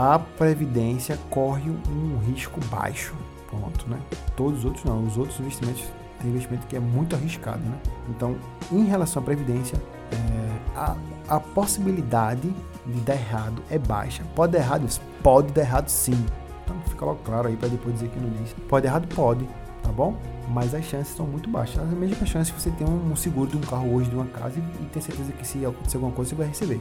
A 0.00 0.16
previdência 0.16 1.18
corre 1.28 1.68
um 1.68 2.18
risco 2.18 2.60
baixo, 2.66 3.16
ponto, 3.50 3.84
né? 3.90 3.98
Todos 4.36 4.60
os 4.60 4.64
outros 4.64 4.84
não, 4.84 5.04
os 5.04 5.18
outros 5.18 5.40
investimentos 5.40 5.82
tem 6.20 6.30
investimento 6.30 6.68
que 6.68 6.76
é 6.76 6.78
muito 6.78 7.16
arriscado, 7.16 7.58
né? 7.58 7.76
Então, 8.08 8.36
em 8.70 8.84
relação 8.84 9.20
à 9.20 9.24
previdência, 9.24 9.76
é, 10.12 10.78
a, 10.78 10.96
a 11.26 11.40
possibilidade 11.40 12.48
de 12.86 13.00
dar 13.00 13.14
errado 13.14 13.60
é 13.68 13.76
baixa. 13.76 14.22
Pode 14.36 14.52
dar 14.52 14.60
errado? 14.60 14.86
Pode 15.20 15.52
dar 15.52 15.62
errado 15.62 15.88
sim. 15.88 16.24
Então 16.62 16.76
fica 16.86 17.04
logo 17.04 17.18
claro 17.24 17.48
aí 17.48 17.56
para 17.56 17.66
depois 17.66 17.94
dizer 17.94 18.08
que 18.10 18.20
não 18.20 18.30
disse. 18.40 18.54
Pode 18.54 18.84
dar 18.84 18.90
errado? 18.90 19.08
Pode, 19.12 19.44
tá 19.82 19.90
bom? 19.90 20.16
mas 20.48 20.74
as 20.74 20.84
chances 20.84 21.14
são 21.14 21.26
muito 21.26 21.50
baixas. 21.50 21.82
As 21.82 21.90
mesmas 21.90 22.28
chances 22.28 22.52
que 22.52 22.60
você 22.60 22.70
tem 22.70 22.86
um, 22.86 23.14
seguro 23.16 23.50
de 23.50 23.56
um 23.56 23.60
carro 23.60 23.94
hoje, 23.94 24.08
de 24.08 24.14
uma 24.16 24.26
casa, 24.26 24.58
e, 24.58 24.82
e 24.82 24.86
ter 24.86 25.00
certeza 25.00 25.32
que 25.32 25.46
se 25.46 25.66
acontecer 25.66 25.96
alguma 25.96 26.12
coisa, 26.12 26.30
você 26.30 26.36
vai 26.36 26.46
receber. 26.46 26.80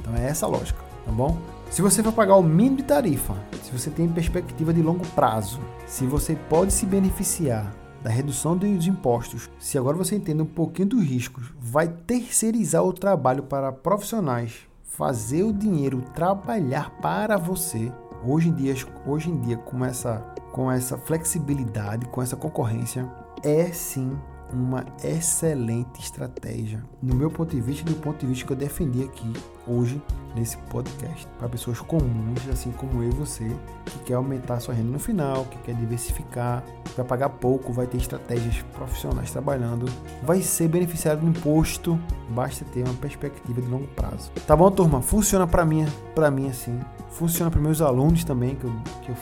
Então 0.00 0.16
é 0.16 0.26
essa 0.26 0.46
a 0.46 0.48
lógica, 0.48 0.80
tá 1.04 1.12
bom? 1.12 1.36
Se 1.70 1.82
você 1.82 2.02
for 2.02 2.12
pagar 2.12 2.34
o 2.34 2.42
mínimo 2.42 2.78
de 2.78 2.82
tarifa, 2.82 3.36
se 3.62 3.70
você 3.70 3.90
tem 3.90 4.08
perspectiva 4.08 4.74
de 4.74 4.82
longo 4.82 5.06
prazo, 5.10 5.60
se 5.86 6.04
você 6.04 6.34
pode 6.34 6.72
se 6.72 6.84
beneficiar 6.84 7.72
da 8.02 8.10
redução 8.10 8.56
dos 8.56 8.88
impostos, 8.88 9.48
se 9.56 9.78
agora 9.78 9.96
você 9.96 10.16
entende 10.16 10.42
um 10.42 10.46
pouquinho 10.46 10.88
dos 10.88 11.04
riscos, 11.04 11.54
vai 11.60 11.86
terceirizar 11.86 12.82
o 12.82 12.92
trabalho 12.92 13.44
para 13.44 13.70
profissionais, 13.70 14.66
fazer 14.82 15.44
o 15.44 15.52
dinheiro 15.52 16.02
trabalhar 16.12 16.90
para 17.00 17.36
você. 17.36 17.92
Hoje 18.26 18.48
em 18.48 18.52
dia, 18.52 18.74
hoje 19.06 19.30
em 19.30 19.40
dia 19.40 19.56
com 19.56 19.84
essa 19.84 20.16
com 20.50 20.72
essa 20.72 20.98
flexibilidade, 20.98 22.06
com 22.06 22.20
essa 22.20 22.34
concorrência, 22.34 23.08
é 23.44 23.66
sim 23.66 24.18
uma 24.52 24.84
excelente 25.02 26.00
estratégia, 26.00 26.82
no 27.02 27.14
meu 27.14 27.30
ponto 27.30 27.54
de 27.54 27.60
vista 27.60 27.88
e 27.88 27.94
do 27.94 28.00
ponto 28.00 28.20
de 28.20 28.26
vista 28.26 28.46
que 28.46 28.52
eu 28.52 28.56
defendi 28.56 29.04
aqui 29.04 29.32
hoje 29.66 30.00
nesse 30.34 30.56
podcast, 30.56 31.26
para 31.38 31.48
pessoas 31.48 31.80
comuns, 31.80 32.48
assim 32.50 32.70
como 32.72 33.02
eu 33.02 33.10
e 33.10 33.14
você, 33.14 33.50
que 33.84 33.98
quer 34.00 34.14
aumentar 34.14 34.60
sua 34.60 34.74
renda 34.74 34.90
no 34.90 34.98
final, 34.98 35.44
que 35.46 35.58
quer 35.58 35.74
diversificar, 35.74 36.64
vai 36.96 37.04
pagar 37.04 37.28
pouco, 37.30 37.72
vai 37.72 37.86
ter 37.86 37.96
estratégias 37.96 38.62
profissionais 38.74 39.30
trabalhando, 39.30 39.86
vai 40.22 40.40
ser 40.40 40.68
beneficiado 40.68 41.20
do 41.20 41.28
imposto, 41.28 41.98
basta 42.30 42.64
ter 42.66 42.84
uma 42.84 42.94
perspectiva 42.94 43.60
de 43.60 43.68
longo 43.68 43.88
prazo. 43.88 44.30
Tá 44.46 44.54
bom, 44.54 44.70
turma? 44.70 45.02
Funciona 45.02 45.46
para 45.46 45.64
mim, 45.64 45.86
para 46.14 46.30
mim 46.30 46.48
assim, 46.48 46.78
funciona 47.10 47.50
para 47.50 47.60
meus 47.60 47.80
alunos 47.80 48.24
também, 48.24 48.54
que 48.54 48.64
eu, 48.64 48.72
que 49.02 49.10
eu 49.10 49.16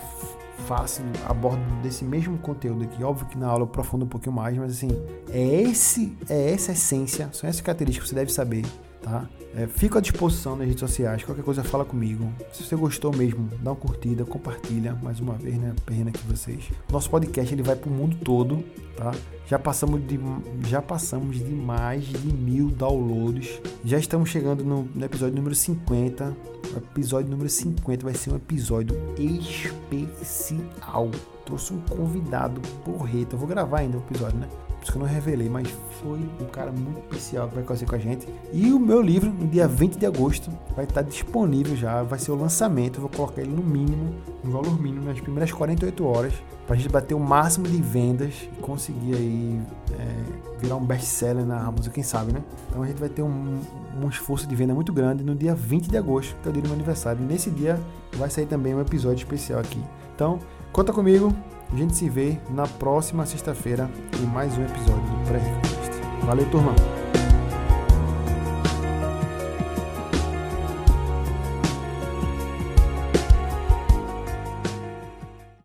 faço 0.69 1.01
a 1.27 1.33
bordo 1.33 1.63
desse 1.83 2.05
mesmo 2.05 2.37
conteúdo 2.37 2.85
aqui. 2.85 3.03
Óbvio 3.03 3.27
que 3.27 3.39
na 3.39 3.49
aula 3.49 3.63
eu 3.63 3.65
aprofundo 3.65 4.05
um 4.05 4.09
pouquinho 4.09 4.35
mais, 4.35 4.55
mas 4.59 4.73
assim, 4.73 4.91
é 5.31 5.63
esse 5.63 6.15
é 6.29 6.53
essa 6.53 6.73
essência, 6.73 7.31
são 7.33 7.49
essas 7.49 7.63
características 7.63 8.11
que 8.11 8.15
você 8.15 8.15
deve 8.15 8.31
saber, 8.31 8.67
tá? 9.03 9.29
É, 9.55 9.67
fico 9.67 9.97
à 9.97 10.01
disposição 10.01 10.57
nas 10.57 10.67
redes 10.67 10.81
sociais, 10.81 11.25
qualquer 11.25 11.43
coisa 11.43 11.65
fala 11.65 11.85
comigo. 11.85 12.31
Se 12.53 12.63
você 12.63 12.77
gostou 12.77 13.15
mesmo, 13.15 13.49
dá 13.61 13.71
uma 13.71 13.77
curtida, 13.77 14.25
compartilha 14.25 14.95
mais 15.03 15.21
uma 15.21 15.35
vez, 15.35 15.57
né? 15.57 15.75
Perrendo 15.85 16.09
aqui 16.09 16.21
vocês. 16.27 16.71
Nosso 16.91 17.09
podcast 17.11 17.53
ele 17.53 17.63
vai 17.63 17.75
pro 17.75 17.91
mundo 17.91 18.17
todo, 18.23 18.63
tá? 18.97 19.13
Já 19.47 19.59
passamos 19.59 20.07
de, 20.07 20.21
já 20.69 20.83
passamos 20.83 21.39
de 21.39 21.51
mais 21.51 22.05
de 22.05 22.33
mil 22.33 22.69
downloads. 22.69 23.61
Já 23.85 23.99
estamos 23.99 24.29
chegando 24.29 24.63
no, 24.63 24.83
no 24.95 25.05
episódio 25.05 25.35
número 25.35 25.55
50. 25.55 26.37
O 26.75 26.77
episódio 26.77 27.31
número 27.31 27.49
50 27.49 28.05
vai 28.05 28.15
ser 28.15 28.31
um 28.31 28.37
episódio 28.37 28.95
especial. 29.19 31.11
Trouxe 31.47 31.73
um 31.73 31.81
convidado 31.81 32.61
porreta. 32.85 33.35
Eu 33.35 33.39
vou 33.39 33.49
gravar 33.49 33.79
ainda 33.79 33.97
o 33.97 34.01
episódio, 34.01 34.39
né? 34.39 34.49
Que 34.91 34.97
eu 34.97 35.01
não 35.01 35.09
revelei, 35.09 35.49
mas 35.49 35.69
foi 36.01 36.19
um 36.41 36.47
cara 36.47 36.73
muito 36.73 36.99
especial 37.01 37.49
que 37.49 37.57
vai 37.57 37.65
conhecer 37.65 37.87
com 37.87 37.95
a 37.95 37.99
gente. 37.99 38.27
E 38.53 38.73
o 38.73 38.79
meu 38.79 39.03
livro, 39.03 39.31
no 39.31 39.47
dia 39.47 39.69
20 39.69 39.97
de 39.97 40.07
agosto, 40.07 40.51
vai 40.75 40.85
estar 40.85 41.03
disponível 41.03 41.77
já. 41.77 42.03
Vai 42.03 42.19
ser 42.19 42.31
o 42.31 42.37
lançamento. 42.37 43.01
Vou 43.01 43.11
colocar 43.11 43.43
ele 43.43 43.53
no 43.53 43.63
mínimo, 43.63 44.15
no 44.43 44.51
valor 44.51 44.81
mínimo, 44.81 45.05
nas 45.05 45.21
primeiras 45.21 45.53
48 45.53 46.07
horas, 46.07 46.33
para 46.67 46.75
a 46.75 46.79
gente 46.79 46.91
bater 46.91 47.15
o 47.15 47.21
máximo 47.21 47.67
de 47.67 47.81
vendas 47.81 48.49
e 48.53 48.61
conseguir 48.61 49.15
aí 49.15 49.61
é, 49.93 50.59
virar 50.59 50.77
um 50.77 50.85
best-seller 50.85 51.45
na 51.45 51.61
Amazon, 51.61 51.93
quem 51.93 52.03
sabe, 52.03 52.33
né? 52.33 52.43
Então 52.69 52.83
a 52.83 52.87
gente 52.87 52.99
vai 52.99 53.09
ter 53.09 53.23
um, 53.23 53.59
um 54.03 54.09
esforço 54.09 54.47
de 54.47 54.55
venda 54.55 54.75
muito 54.75 54.93
grande 54.93 55.23
no 55.25 55.35
dia 55.35 55.55
20 55.55 55.89
de 55.89 55.97
agosto, 55.97 56.35
que 56.43 56.49
é 56.49 56.51
o 56.51 56.53
dia 56.53 56.63
do 56.63 56.69
meu 56.69 56.75
aniversário. 56.75 57.23
E 57.23 57.25
nesse 57.25 57.51
dia 57.51 57.79
vai 58.17 58.31
sair 58.31 58.47
também 58.47 58.75
um 58.75 58.81
episódio 58.81 59.19
especial 59.19 59.61
aqui. 59.61 59.83
Então, 60.15 60.39
conta 60.73 60.93
comigo. 60.93 61.35
A 61.71 61.77
gente 61.77 61.95
se 61.95 62.09
vê 62.09 62.39
na 62.51 62.67
próxima 62.67 63.27
sexta-feira 63.27 63.91
em 64.21 64.27
mais 64.27 64.57
um 64.57 64.63
episódio 64.65 65.03
do 65.03 65.29
Pré-Request. 65.29 66.25
Valeu, 66.25 66.51
turma! 66.51 66.98